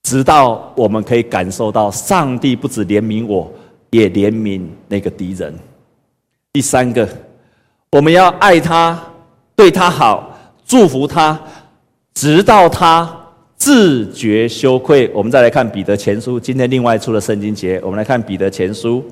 [0.08, 3.52] 直到我们可以感受到，上帝不止怜悯我，
[3.90, 5.54] 也怜悯那个敌人。
[6.54, 7.06] 第三个，
[7.92, 8.98] 我们要爱他，
[9.54, 11.38] 对他好，祝福他，
[12.14, 15.12] 直到他自觉羞愧。
[15.14, 19.04] 我们再来看彼得前书，今天另外出了圣经节，我们来看彼得前书。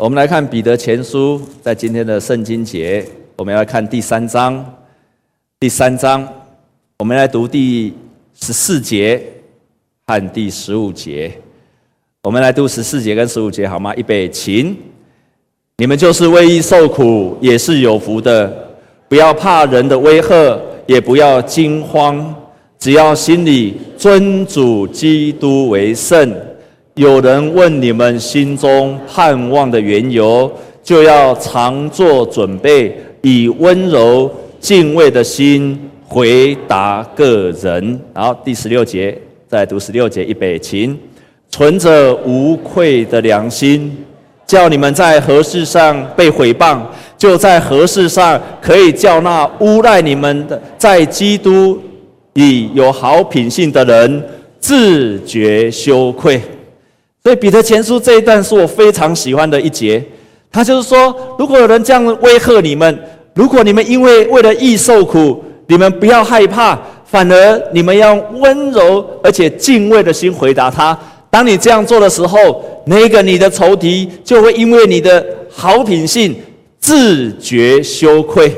[0.00, 4.74] 我们来看彼得前书，在今天的圣经节，我们要看第三章，
[5.60, 6.28] 第三章。
[7.00, 7.94] 我们来读第
[8.34, 9.22] 十四节
[10.04, 11.32] 和第十五节。
[12.24, 13.94] 我们来读十四节跟十五节好吗？
[13.94, 14.76] 预备，请。
[15.76, 18.52] 你们就是为义受苦，也是有福的。
[19.08, 22.34] 不要怕人的威吓，也不要惊慌，
[22.80, 26.34] 只要心里尊主基督为圣。
[26.94, 30.50] 有人问你们心中盼望的缘由，
[30.82, 35.78] 就要常做准备，以温柔敬畏的心。
[36.10, 39.16] 回答个人，然后第十六节，
[39.46, 40.98] 再读十六节，预备，请
[41.50, 43.94] 存着无愧的良心，
[44.46, 46.80] 叫你们在何事上被毁谤，
[47.18, 51.78] 就在何事上可以叫那诬赖你们的在基督
[52.32, 54.24] 里有好品性的人
[54.58, 56.40] 自觉羞愧。
[57.22, 60.02] 所以彼得前书这一段是我非常喜欢的一节，
[60.50, 62.98] 他就是说，如果有人这样威吓你们，
[63.34, 65.44] 如果你们因为为了义受苦。
[65.68, 70.98] 你们不要害怕，反而你们要温柔而且敬畏的心回答他。
[71.30, 76.34] 当你这样做的时候，那个你的仇敌就会因为你的好品性
[76.80, 78.54] 自觉羞愧。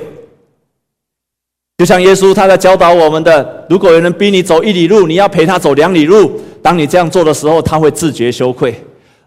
[1.79, 6.31] 就像耶稣他在教导我们的：如果有人逼你走一里路，你要陪他走两里路。
[6.63, 8.73] 当你这样做的时候，他会自觉羞愧。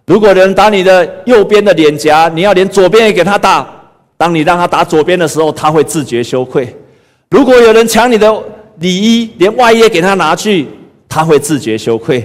[0.05, 3.67] 如果有人打你的右边的脸颊，你要连左边也给他打。
[4.15, 6.73] 当你让他打左边的时候，他会自觉羞愧。
[7.33, 8.31] 如果有人抢你的
[8.77, 10.67] 里衣，连外衣给他拿去，
[11.09, 12.21] 他会自觉羞愧；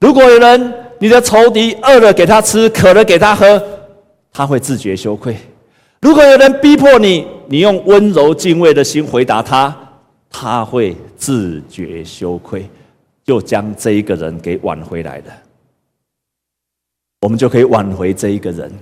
[0.00, 3.62] 如果有人你的仇敌饿了给他吃，渴了给他喝，
[4.32, 5.34] 他会自觉羞愧；
[6.00, 9.76] 如果有人逼迫你，你用温柔敬畏的心回答他，
[10.30, 12.66] 他会自觉羞愧，
[13.26, 15.24] 就将这一个人给挽回来了。
[17.20, 18.72] 我们就可以挽回这一个人。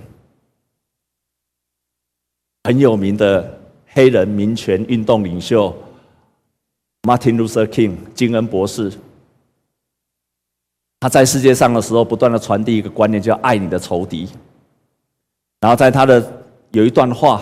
[2.63, 3.56] 很有名的。
[3.97, 5.75] 黑人民权运动领袖
[7.01, 8.93] Martin Luther King 金恩博士，
[10.99, 14.29] 他在世界上的时候，不断的传递一个观念，叫“爱你的仇敌”。
[15.61, 17.41] 然后在他的有一段话，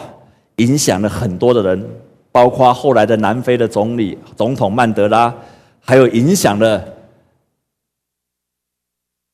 [0.55, 1.85] 影响了很多的人，
[2.31, 5.35] 包括后来的南非的总理总统曼德拉，
[5.81, 6.81] 还有影响了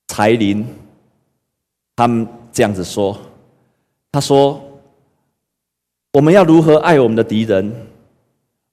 [0.07, 0.65] 柴林。
[1.95, 3.15] 他们这样子说
[4.11, 4.59] ：“他说。”
[6.13, 7.73] 我们要如何爱我们的敌人？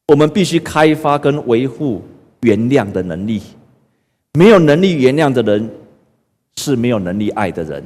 [0.08, 2.02] 我们必须开发跟维护
[2.40, 3.42] 原谅的能力。
[4.32, 5.70] 没有能力原谅的人，
[6.56, 7.84] 是没有能力爱的人。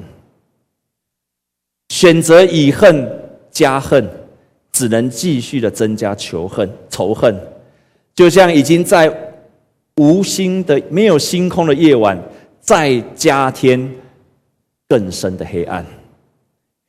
[1.90, 3.06] 选择以恨
[3.50, 4.08] 加恨，
[4.72, 6.70] 只能继续的增加仇恨。
[6.88, 7.38] 仇恨
[8.14, 9.14] 就像已经在
[9.96, 12.18] 无星的、没有星空的夜晚，
[12.60, 13.92] 再加添
[14.88, 15.84] 更深的黑暗。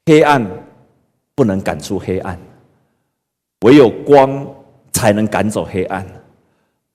[0.05, 0.45] 黑暗
[1.35, 2.39] 不能赶出黑暗。
[3.63, 4.45] 唯有光
[4.91, 6.05] 才能赶走黑暗，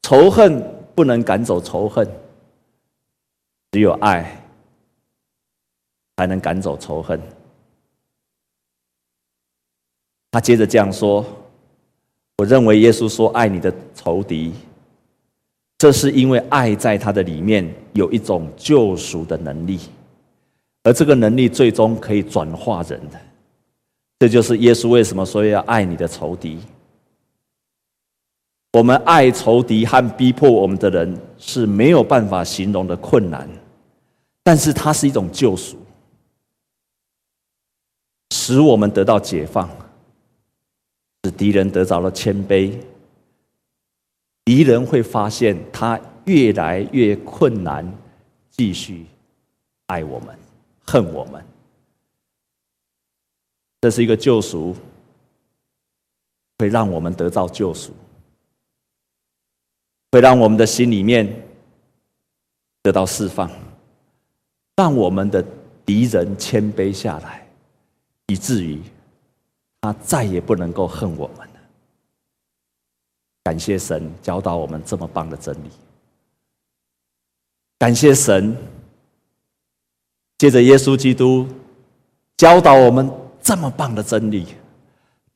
[0.02, 0.62] 仇恨
[0.94, 2.06] 不能赶走仇恨，
[3.72, 4.42] 只有爱
[6.16, 7.20] 才能赶走仇恨。
[10.30, 11.24] 他接着这样说
[12.36, 14.52] ：“我认为耶稣说爱你的仇敌，
[15.78, 19.80] 这是因为爱在他的里面有一种救赎的能力，
[20.82, 23.18] 而这个能力最终可以转化人的。”
[24.18, 26.58] 这就是耶稣为什么说要爱你的仇敌。
[28.72, 33.48] 我们爱仇敌和逼迫我们的人是没有办法形容的困难，
[34.42, 35.78] 但是它是一种救赎，
[38.30, 39.68] 使我们得到解放，
[41.24, 42.78] 使敌人得着了谦卑。
[44.44, 47.86] 敌人会发现他越来越困难，
[48.50, 49.06] 继续
[49.86, 50.36] 爱我们、
[50.84, 51.44] 恨我们。
[53.80, 54.74] 这是一个救赎，
[56.58, 57.92] 会让我们得到救赎，
[60.10, 61.32] 会让我们的心里面
[62.82, 63.48] 得到释放，
[64.74, 65.44] 让我们的
[65.86, 67.46] 敌人谦卑下来，
[68.26, 68.82] 以至于
[69.80, 71.54] 他再也不能够恨我们了。
[73.44, 75.70] 感谢神教导我们这么棒的真理，
[77.78, 78.56] 感谢神
[80.36, 81.46] 借着耶稣基督
[82.36, 83.08] 教导我们。
[83.48, 84.46] 这么棒的真理，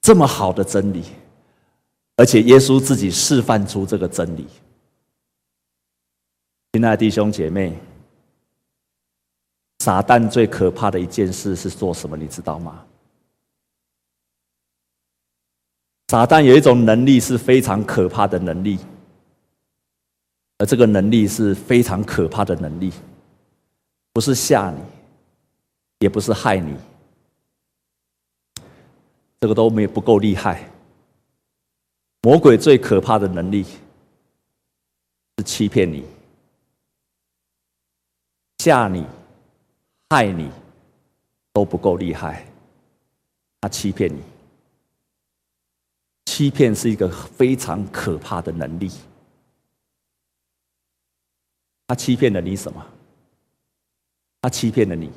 [0.02, 1.02] 这么好的真理，
[2.14, 4.46] 而且耶稣自己示范出这个真理。
[6.74, 7.74] 亲爱的弟兄姐妹，
[9.78, 12.14] 撒旦最可怕的一件事是做什么？
[12.14, 12.84] 你知道吗？
[16.08, 18.78] 撒旦有一种能力是非常可怕的能力，
[20.58, 22.92] 而这个能力是非常可怕的能力，
[24.12, 24.82] 不是吓你，
[26.00, 26.76] 也不是害你。
[29.42, 30.70] 这个都没不够厉害。
[32.20, 33.64] 魔鬼最可怕的能力
[35.36, 36.04] 是欺骗你、
[38.58, 39.04] 吓你、
[40.10, 40.48] 害你，
[41.52, 42.46] 都不够厉害。
[43.60, 44.22] 他欺骗你，
[46.26, 48.92] 欺骗是一个非常可怕的能力。
[51.88, 52.86] 他欺骗了你什么？
[54.40, 55.10] 他欺骗了你，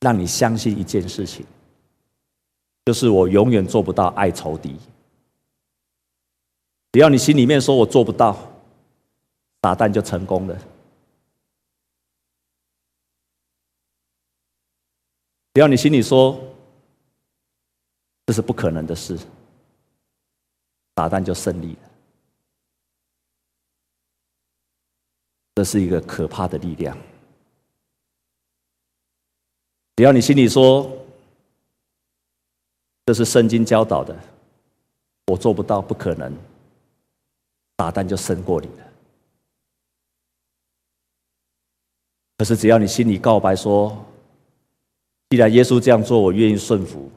[0.00, 1.46] 让你相信一件事情。
[2.84, 4.76] 就是我永远做不到爱仇敌。
[6.92, 8.34] 只要你心里面说我做不到，
[9.62, 10.54] 撒旦就成功了。
[15.54, 16.38] 只要你心里说
[18.26, 19.16] 这是不可能的事，
[20.96, 21.90] 撒旦就胜利了。
[25.54, 26.96] 这是一个可怕的力量。
[29.96, 31.00] 只要你心里说。
[33.06, 34.16] 这是圣经教导的，
[35.26, 36.32] 我做不到，不可能，
[37.78, 38.92] 撒旦就胜过你了。
[42.38, 44.04] 可是只要你心里告白说，
[45.30, 47.10] 既然耶稣这样做，我愿意顺服，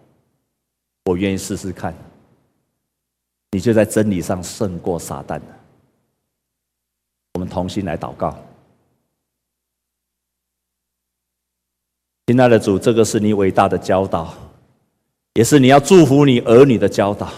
[1.05, 1.95] 我愿意试试看，
[3.51, 5.59] 你就在真理上胜过撒旦了。
[7.35, 8.37] 我们同心来祷告，
[12.25, 14.46] 亲爱的主，这个是你伟大的教导。
[15.37, 17.31] 也是你要祝福你儿女的教导，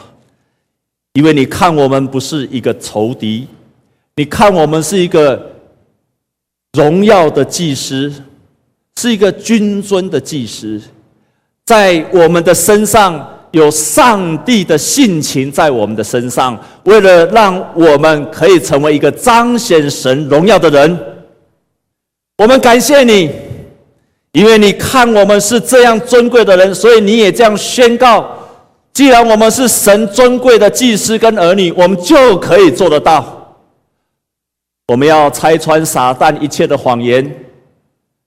[1.12, 3.46] 因为你看我们不是一个仇敌，
[4.16, 5.52] 你看我们是一个
[6.72, 8.10] 荣耀的祭司，
[8.96, 10.82] 是一个君尊的祭司，
[11.66, 20.98] 在我们的身上有上帝的性情在我们的身上，为了让我们可以成为一个彰显神荣耀的人，
[22.38, 23.30] 我们感谢你。
[24.32, 28.30] 因为你看我们是这样尊贵的人，所以你也这样宣告：
[28.94, 33.58] 既然我们是神尊贵的祭司跟儿女，我们就可以做得到。
[34.88, 37.32] 我们要拆穿撒旦一切的谎言，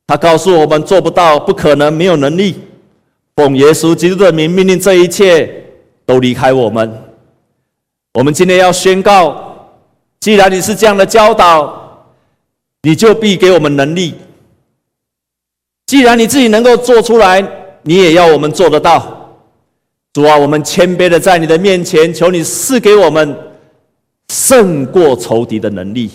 [0.06, 2.56] 他告诉我们做不到、不可能、没有能力。
[3.36, 5.64] 奉耶稣基督的名，命令这一切
[6.04, 6.92] 都离开我们。
[8.14, 9.70] 我们今天要宣告：
[10.20, 12.06] 既然你是这样的教导，
[12.82, 14.14] 你就必给我们能力。
[15.87, 17.40] 既然你自己能够做出来，
[17.83, 19.18] 你也要我们做得到。
[20.12, 23.37] 主啊，我们谦卑的在你的面前，求你赐给我们
[24.29, 26.11] 胜过仇敌的能力。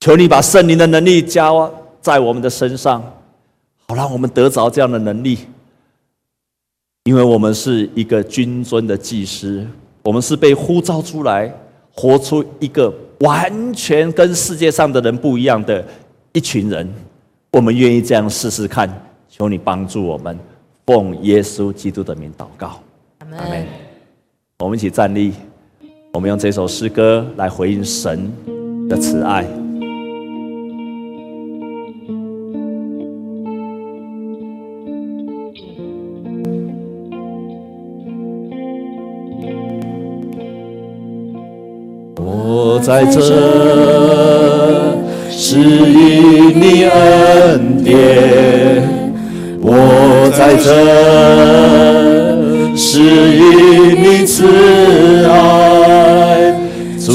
[0.00, 1.50] 求你把圣灵的能力加
[2.00, 3.02] 在我们的身上，
[3.88, 5.38] 好让我们得着这样的能力。
[7.04, 9.64] 因为我们是一个君尊的祭司，
[10.02, 11.52] 我们是被呼召出来，
[11.92, 15.84] 活出一个完全跟世界上的人不一样的
[16.32, 16.92] 一群人。
[17.52, 18.88] 我们愿意这样试试看，
[19.28, 20.38] 求你帮助我们，
[20.84, 22.80] 奉耶稣基督的名祷告，
[23.18, 23.66] 阿门。
[24.58, 25.32] 我们一起站立，
[26.12, 28.30] 我们用这首诗歌来回应神
[28.88, 29.46] 的慈爱。
[42.18, 43.95] 我在这。
[45.38, 48.82] 是因你恩典，
[49.60, 50.66] 我在这
[52.74, 54.46] 是因你慈
[55.28, 56.54] 爱，
[56.98, 57.12] 主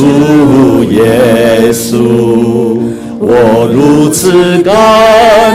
[0.92, 2.78] 耶稣，
[3.20, 4.72] 我如此感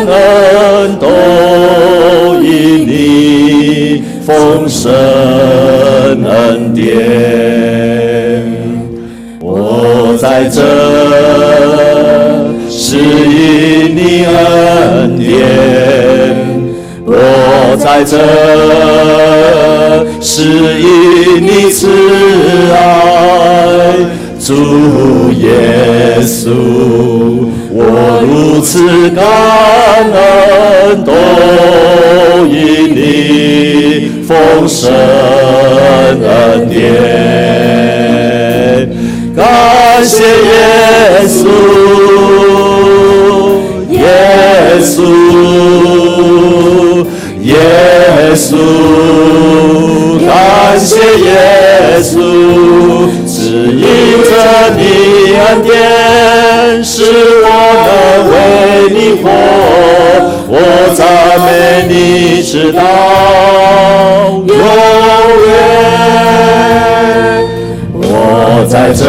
[0.05, 1.07] 恩，都
[2.43, 4.93] 因你丰盛
[6.25, 8.43] 恩典，
[9.41, 11.86] 我在这。
[15.19, 15.27] 典。
[17.09, 18.19] 我在这，
[20.21, 20.43] 是
[20.81, 20.87] 因
[21.41, 21.87] 你慈
[22.73, 22.77] 爱，
[24.41, 25.47] 主耶
[26.21, 26.51] 稣，
[27.71, 27.81] 我
[28.27, 29.25] 如此感
[30.13, 31.13] 恩，都
[32.47, 32.57] 因
[32.93, 33.01] 你
[34.27, 36.25] 丰盛恩
[36.69, 36.81] 典，
[51.97, 52.13] 耶稣，
[53.27, 53.41] 指
[53.73, 53.81] 引
[54.23, 54.31] 着
[54.77, 54.81] 你
[55.35, 56.93] 恩典，使
[57.43, 57.47] 我
[57.87, 57.89] 能
[58.31, 58.35] 为
[58.93, 59.25] 你活，
[60.47, 60.55] 我
[60.95, 61.01] 赞
[61.41, 61.49] 美
[61.89, 61.95] 你
[62.43, 62.79] 直到
[64.47, 64.55] 永
[65.47, 65.49] 远。
[67.95, 68.05] 我
[68.69, 69.01] 在这，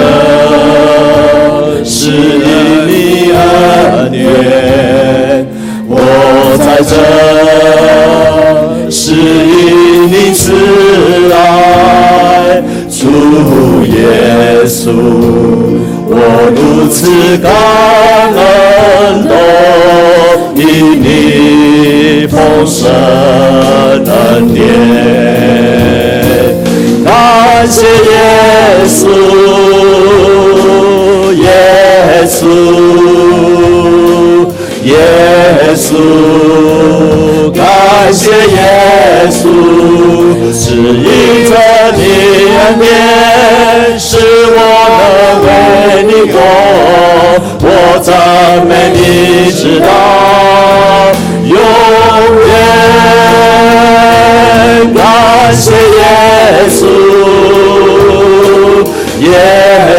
[16.88, 17.52] 如此感
[18.34, 19.32] 恩，都
[20.56, 20.64] 因
[21.04, 22.90] 你丰盛
[24.06, 24.64] 恩典，
[27.04, 29.04] 感谢耶稣，
[31.34, 31.46] 耶
[32.26, 32.42] 稣，
[34.86, 34.96] 耶
[35.76, 35.86] 稣。
[37.54, 37.66] 感
[38.14, 39.44] 谢耶稣，
[40.54, 41.04] 是因
[41.50, 41.52] 着
[41.98, 42.00] 你
[42.56, 42.88] 恩典，
[44.00, 44.18] 使
[44.50, 44.58] 我
[45.02, 45.08] 能
[45.44, 45.48] 为
[46.04, 46.36] 你活，
[48.08, 49.86] 赞美你直到
[51.44, 51.52] 永
[52.48, 52.50] 远。
[54.96, 55.04] 感
[55.54, 55.76] 谢耶
[56.70, 56.82] 稣，
[59.20, 59.28] 耶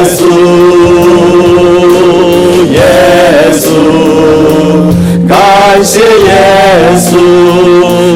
[0.06, 0.18] 稣，
[2.72, 2.80] 耶
[3.52, 3.60] 稣。
[5.28, 5.36] 感
[5.84, 6.06] 谢耶
[6.96, 7.12] 稣，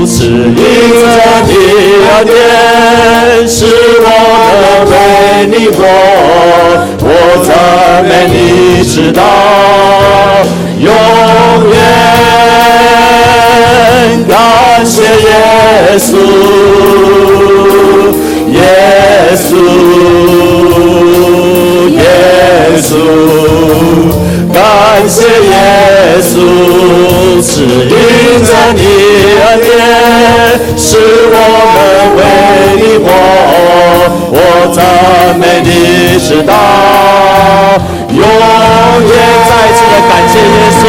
[0.09, 1.05] 是因着
[1.47, 1.51] 你
[2.09, 2.33] 恩典，
[3.47, 3.55] 使
[4.01, 4.07] 我
[4.63, 4.93] 的为
[5.51, 5.79] 你活，
[6.99, 7.07] 我
[7.45, 7.51] 赞
[8.09, 8.35] 美你
[8.83, 9.21] 直到
[27.43, 27.67] 是因
[28.45, 28.81] 着你
[29.43, 29.69] 恩典，
[30.77, 31.37] 使我
[31.75, 31.77] 们
[32.17, 32.21] 为
[32.79, 33.07] 你活，
[34.31, 34.37] 我
[34.73, 34.79] 赞
[35.41, 35.69] 美你
[36.21, 36.51] 直到
[38.09, 39.13] 永远。
[39.49, 40.83] 再一次的感谢耶稣，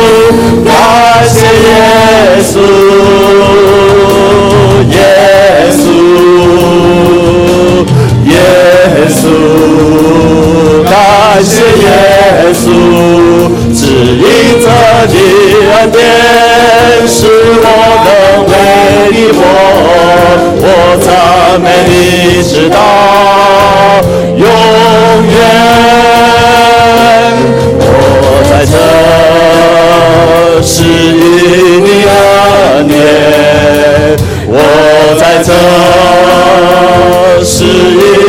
[15.92, 16.02] 典，
[17.08, 17.28] 使
[17.62, 17.68] 我
[18.06, 18.08] 能
[18.50, 18.52] 为
[19.12, 19.40] 你活，
[20.60, 20.66] 我
[21.02, 21.08] 赞
[21.62, 21.92] 美你
[22.44, 22.76] 直到
[24.38, 24.42] 永
[25.28, 25.36] 远。
[27.80, 27.82] 我
[28.50, 28.74] 在这，
[30.64, 32.14] 是因你恩
[32.88, 32.96] 典，
[34.48, 34.58] 我
[35.20, 35.50] 在这，
[37.44, 38.23] 是因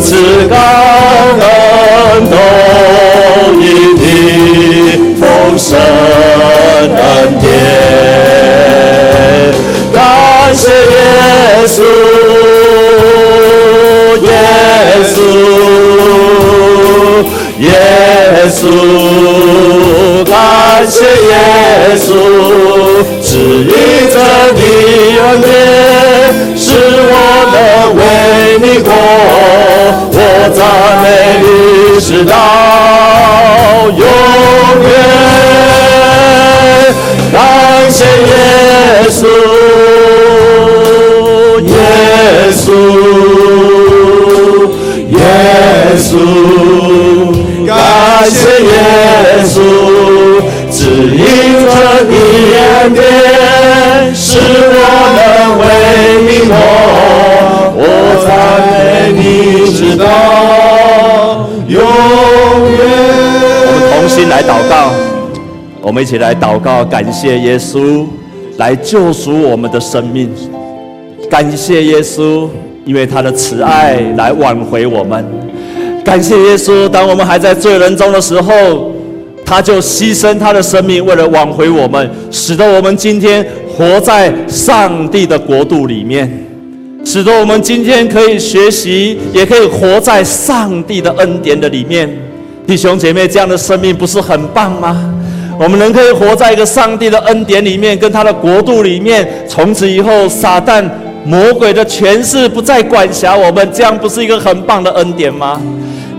[0.00, 0.89] 自高
[32.00, 32.69] 知道
[64.40, 64.94] 来祷告，
[65.82, 68.06] 我们一起来祷告，感谢耶稣
[68.56, 70.30] 来救赎我们的生命。
[71.28, 72.48] 感谢耶稣，
[72.86, 75.22] 因为他的慈爱来挽回我们。
[76.02, 78.90] 感谢耶稣，当我们还在罪人中的时候，
[79.44, 86.46] 他就牺牲他的生命，为了挽回我们，使得我们今天活在上帝的国度里面，
[87.04, 92.08] 使得我们今天可以学习，也可以活在上帝的恩典的里面。
[92.70, 95.12] 弟兄姐妹，这样的生命不是很棒吗？
[95.58, 100.88] 我们能可以活在一个上帝的恩典里面，跟他的国度里面，从此以后，撒旦
[101.24, 105.60] 魔鬼的权势不再管辖我们，这样不是一个很棒的恩典吗？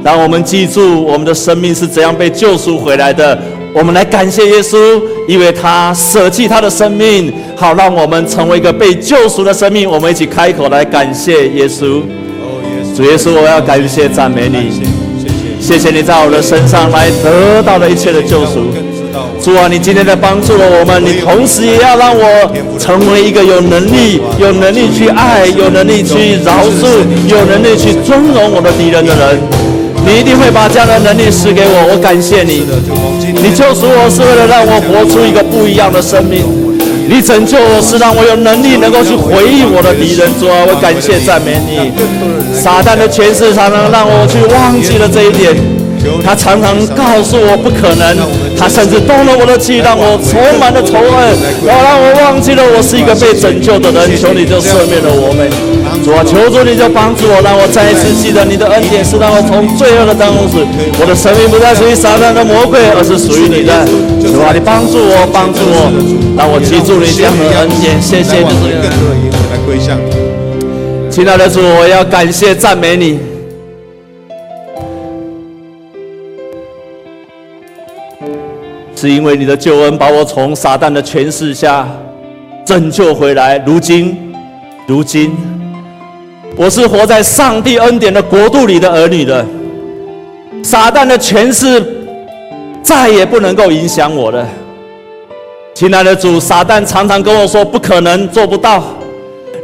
[0.03, 3.39] 让我们记住我们的生命是怎样被救赎回来的，
[3.73, 9.89] 我们来感谢耶稣，因为他舍弃他的生命，好让我们成为一个被救赎的生命。
[9.89, 12.01] 我们一起开口来感谢耶稣。
[12.93, 14.90] 主耶稣，我要感谢赞美你，
[15.61, 18.73] 谢谢你在我的身上来得到了一切的救赎。
[19.39, 29.39] 主啊，你今天在帮助了我们，你同时也要让我成为一个有能力、有能力去爱、有能力去饶恕、有能力去尊荣我的敌人的人。
[30.03, 32.65] 你一定会把这样的能力赐给我，我感谢你。
[33.41, 36.41] 你救赎我是为了让我活出一个不一样的生命，
[37.11, 40.31] 你拯救我是让我有能力能够去回忆我的敌人。
[40.39, 41.91] 主啊，我感谢赞美你。
[42.55, 45.51] 撒旦的权势常常让我去忘记了这一点，
[46.23, 48.15] 他常常告诉我不可能，
[48.57, 51.19] 他甚至动了我的气，让我充满了仇恨，
[51.67, 54.15] 然后让我忘记了我是一个被拯救的人。
[54.15, 55.43] 求你就赦免了我们。
[56.03, 60.57] 主啊，求主你就帮助我，让我再一次记得你的恩典是让我从罪恶的当中死。
[60.99, 63.85] 我的生命不再属于撒旦的魔鬼，而是属于你的。
[64.21, 65.91] 主啊，你帮助我，帮助我，
[66.35, 68.01] 让我记住你这样的恩典。
[68.01, 68.49] 谢谢你。
[71.09, 73.19] 亲爱的主，我要感谢赞美你，
[78.95, 81.87] 是因为你的救恩把我从撒旦的权势下
[82.65, 83.61] 拯救回来。
[83.65, 84.17] 如今，
[84.87, 85.31] 如今。
[86.61, 89.43] 我是活在上帝恩典的国度里的儿女的，
[90.61, 91.83] 撒旦的权势
[92.83, 94.47] 再也不能够影响我了。
[95.73, 98.83] 亲爱的主，撒旦常常跟我说不可能，做不到。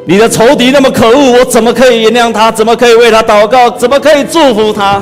[0.08, 2.52] 你的仇敌那么可恶，我怎么可以原谅他？
[2.52, 3.70] 怎么可以为他祷告？
[3.70, 5.00] 怎么可以祝福他？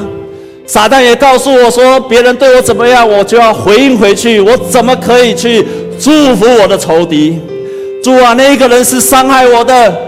[0.67, 4.41] 撒旦也告诉我说，别人对我怎么样，我就要回应回去。
[4.41, 5.65] 我怎么可以去
[5.97, 7.39] 祝福我的仇敌？
[8.03, 10.05] 主啊，那一个人是伤害我的。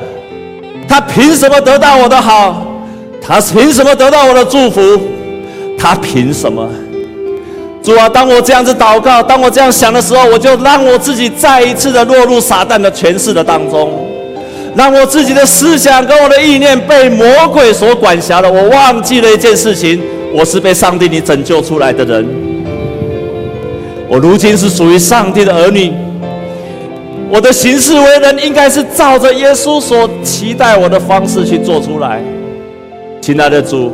[0.87, 2.63] 他凭什么得到我的好？
[3.21, 4.81] 他凭什么得到我的祝福？
[5.77, 6.67] 他凭什么？
[7.83, 14.07] 主啊，当我这样子祷告，当我这样想的时候，我就让我自己再一次的落入撒旦的权势的当中，
[14.75, 18.51] 让我自己的思想跟我的意念被魔鬼所管辖了。
[18.51, 20.01] 我忘记了一件事情：
[20.33, 22.25] 我是被上帝你拯救出来的人，
[24.09, 25.93] 我如今是属于上帝的儿女。
[27.29, 32.21] 我的行事为人应该是照着耶稣所期待我的方式去做出来。
[33.19, 33.91] 亲爱的主，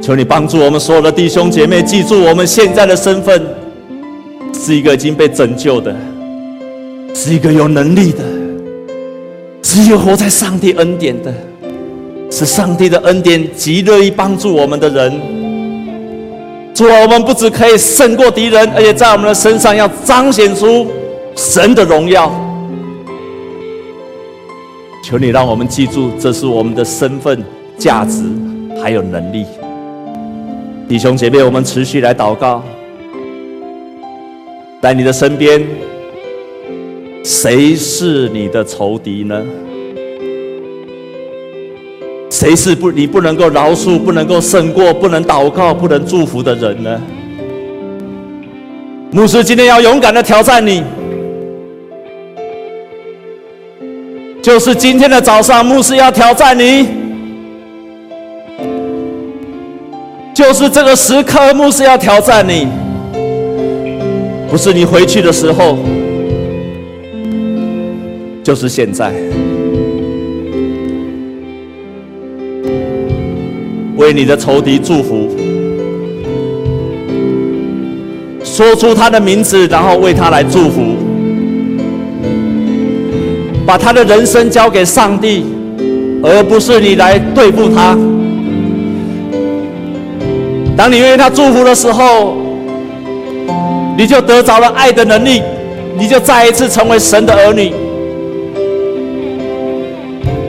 [0.00, 3.42] 求你帮助我们所有的弟兄姐妹，记住我们现在的身份，
[4.58, 5.94] 是一个已经被拯救的，
[7.14, 8.24] 是一个有能力的，
[9.62, 11.30] 是一个活在上帝恩典的，
[12.30, 15.12] 是上帝的恩典极乐意帮助我们的人。
[16.72, 20.86] 主啊，我们不只可以胜过敌人，而且在我们的身上要彰显出。
[21.40, 22.30] 神的荣耀，
[25.02, 27.42] 求你让我们记住，这是我们的身份、
[27.78, 28.22] 价值
[28.82, 29.46] 还有能力。
[30.86, 32.62] 弟兄姐妹，我们持续来祷告，
[34.82, 35.66] 在你的身边，
[37.24, 39.42] 谁是你的仇敌呢？
[42.28, 47.00] 谁是不你不能够饶恕、不能够胜过、不能祷告、不能祝福的人呢？
[49.10, 50.84] 牧师今天要勇敢的挑战你。
[54.42, 56.88] 就是今天的早上，牧师要挑战你。
[60.32, 62.66] 就是这个时刻，牧师要挑战你。
[64.50, 65.78] 不是你回去的时候，
[68.42, 69.12] 就是现在。
[73.96, 75.28] 为你的仇敌祝福，
[78.42, 81.09] 说出他的名字，然后为他来祝福。
[83.70, 85.44] 把他的人生交给上帝，
[86.24, 87.96] 而不是你来对付他。
[90.76, 92.34] 当你为他祝福的时候，
[93.96, 95.40] 你就得着了爱的能力，
[95.96, 97.72] 你就再一次成为神的儿女。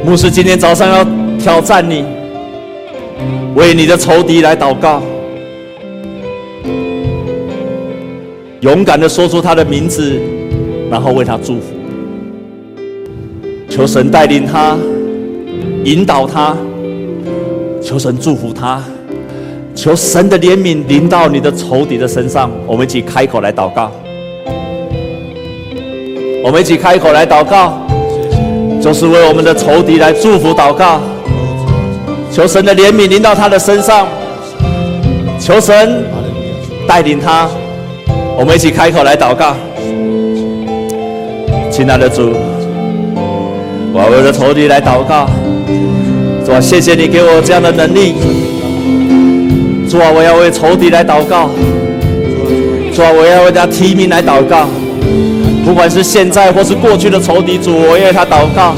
[0.04, 1.06] 牧师今天早上要
[1.38, 2.04] 挑战你，
[3.54, 5.00] 为你的仇敌来祷告，
[8.62, 10.20] 勇敢的说出他的名字，
[10.90, 11.81] 然后为他祝福。
[13.82, 14.78] 求神带领他，
[15.86, 16.56] 引导他，
[17.82, 18.80] 求神祝福他，
[19.74, 22.52] 求神的怜悯临到你的仇敌的身上。
[22.68, 23.92] 我们一起开口来祷告，
[26.44, 27.82] 我们一起开口来祷告，
[28.80, 31.02] 就是为我们的仇敌来祝福祷告，
[32.32, 34.08] 求神的怜悯临到他的身上，
[35.40, 36.06] 求神
[36.88, 37.50] 带领他。
[38.38, 39.56] 我们一起开口来祷告，
[41.72, 42.32] 亲爱的主，
[43.94, 45.30] 我要为了仇敌来祷告。
[46.46, 48.16] 主啊，谢谢你给我这样的能力。
[49.90, 51.50] 主啊，我要为仇敌来祷告。
[52.94, 54.68] 主啊，我要为他提名来祷告。
[55.66, 58.74] 不管是现在或是过去的仇敌，主，我为他祷告，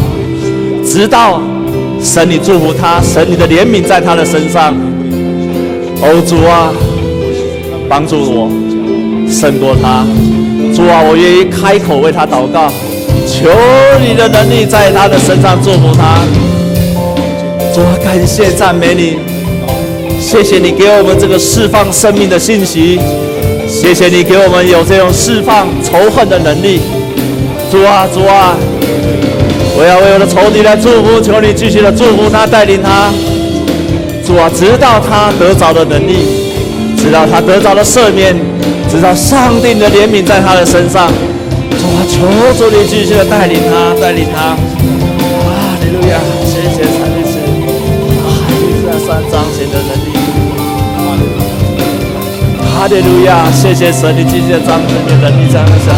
[0.86, 1.42] 直到
[2.02, 4.74] 神你祝福他，神你的怜悯在他的身上。
[6.02, 6.74] 哦，主啊，
[7.88, 8.50] 帮助我。
[9.30, 10.06] 胜过他，
[10.76, 12.70] 主啊，我愿意开口为他祷告，
[13.28, 13.50] 求
[14.00, 16.20] 你的能力在他的身上祝福他。
[17.74, 19.18] 主啊，感谢赞美你，
[20.20, 23.00] 谢谢你给我们这个释放生命的信息，
[23.68, 26.80] 谢谢你给我们有这种释放仇恨的能力。
[27.72, 28.56] 主啊，主啊，
[29.76, 33.12] 我要为我的仇敌来祝福，求你继续的祝福他，带领他。
[34.26, 36.26] 主啊，直到他得着的能力，
[36.96, 38.36] 直到他得着的赦免。
[38.92, 41.12] 直到上帝的怜悯在他的身上，
[41.78, 42.14] 主啊，求
[42.58, 44.56] 主你继续的带领他，带领他。
[44.56, 47.18] 哈利路亚，谢谢上帝，
[48.22, 50.08] 哈利路亚，三彰显的能力。
[52.74, 55.96] 哈利路亚，谢谢神，你继续的彰显你的能力在他身上。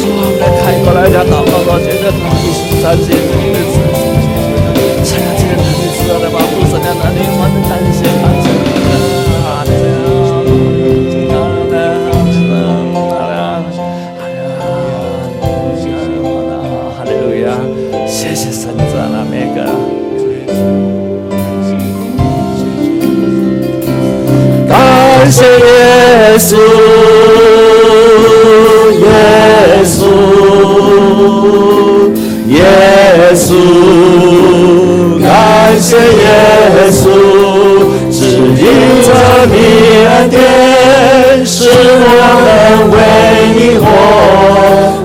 [0.00, 3.56] 主啊，我们来开过来讲祷告，说：觉得他一心彰显你的
[25.34, 26.54] 谢耶稣，
[29.02, 29.04] 耶
[29.84, 29.98] 稣，
[32.46, 32.56] 耶
[33.34, 33.50] 稣，
[35.20, 35.26] 感
[35.80, 35.98] 谢耶
[36.88, 37.02] 稣，
[38.12, 38.16] 指
[38.46, 38.62] 引
[39.02, 39.10] 着
[39.50, 39.54] 你
[40.06, 40.38] 恩典，
[41.44, 42.06] 使我
[42.46, 42.48] 能
[42.92, 42.96] 为
[43.56, 43.84] 你活，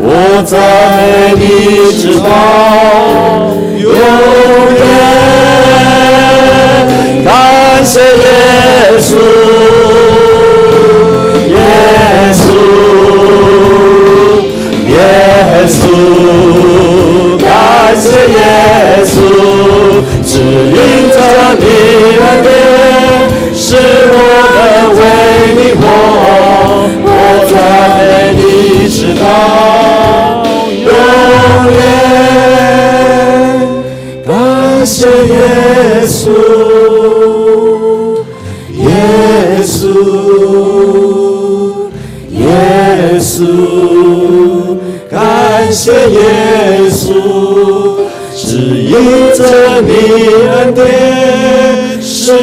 [0.03, 0.05] 我
[0.45, 0.53] 赞
[1.39, 1.43] 美你
[1.97, 2.29] 直到
[3.79, 3.89] 永
[4.77, 4.87] 远。
[7.25, 7.27] 感
[7.83, 8.05] 谢耶
[8.99, 9.11] 稣。
[23.69, 24.17] 是我
[24.55, 24.57] 的
[24.97, 24.99] 为
[25.53, 25.83] 你活，
[27.05, 27.07] 我
[27.51, 27.53] 赞
[27.99, 28.41] 美你
[28.89, 29.23] 直到
[30.73, 30.91] 永
[31.77, 31.77] 远。
[34.25, 34.33] 感
[34.83, 35.37] 谢耶
[36.07, 36.25] 稣，
[38.73, 38.81] 耶
[39.63, 39.85] 稣，
[42.31, 42.41] 耶
[43.19, 43.37] 稣，
[45.11, 45.15] 感
[45.71, 46.17] 谢耶
[46.89, 46.97] 稣。
[48.35, 48.93] 指引
[49.35, 49.39] 着
[49.81, 49.89] 你
[50.49, 50.81] 恩典，
[52.01, 52.33] 使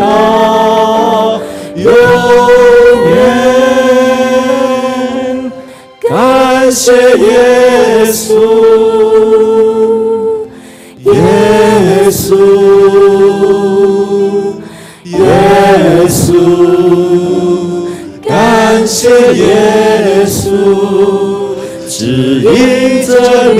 [0.00, 1.40] 到
[1.76, 1.84] 永
[3.06, 3.12] 远。
[6.08, 8.32] 感谢耶稣，
[11.04, 11.12] 耶
[12.10, 12.34] 稣，
[15.04, 15.14] 耶
[16.08, 16.18] 稣。
[18.26, 18.30] 感
[18.86, 20.48] 谢耶稣，
[21.88, 22.48] 指引
[23.06, 23.10] 着
[23.54, 23.58] 你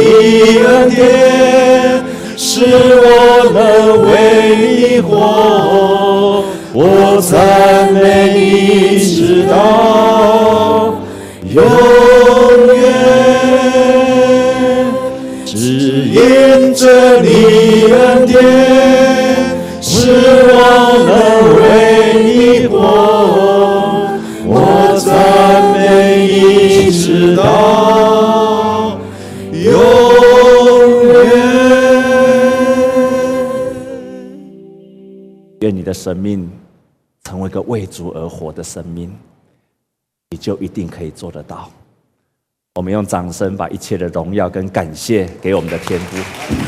[0.64, 2.05] 恩典，
[2.36, 3.05] 使我
[3.53, 3.59] 能
[4.07, 4.11] 为
[4.57, 5.11] 你活，
[6.72, 10.94] 我赞美你直到
[11.52, 11.62] 永
[12.66, 12.78] 远。
[15.44, 15.56] 指
[16.08, 17.28] 引着你
[17.92, 18.36] 恩典，
[19.80, 20.10] 使
[20.46, 20.52] 我
[21.06, 21.10] 能
[21.56, 21.60] 为
[22.22, 22.78] 你活。
[25.02, 25.78] 赞美
[26.26, 28.98] 你直到
[29.52, 29.58] 永
[31.06, 31.08] 远。
[35.60, 36.50] 愿你的生命
[37.30, 39.08] 成为一个为主而活的生命，
[40.30, 41.70] 你就一定可以做得到。
[42.74, 46.59] 我们用掌声把一切的荣耀跟感谢给我们的天父。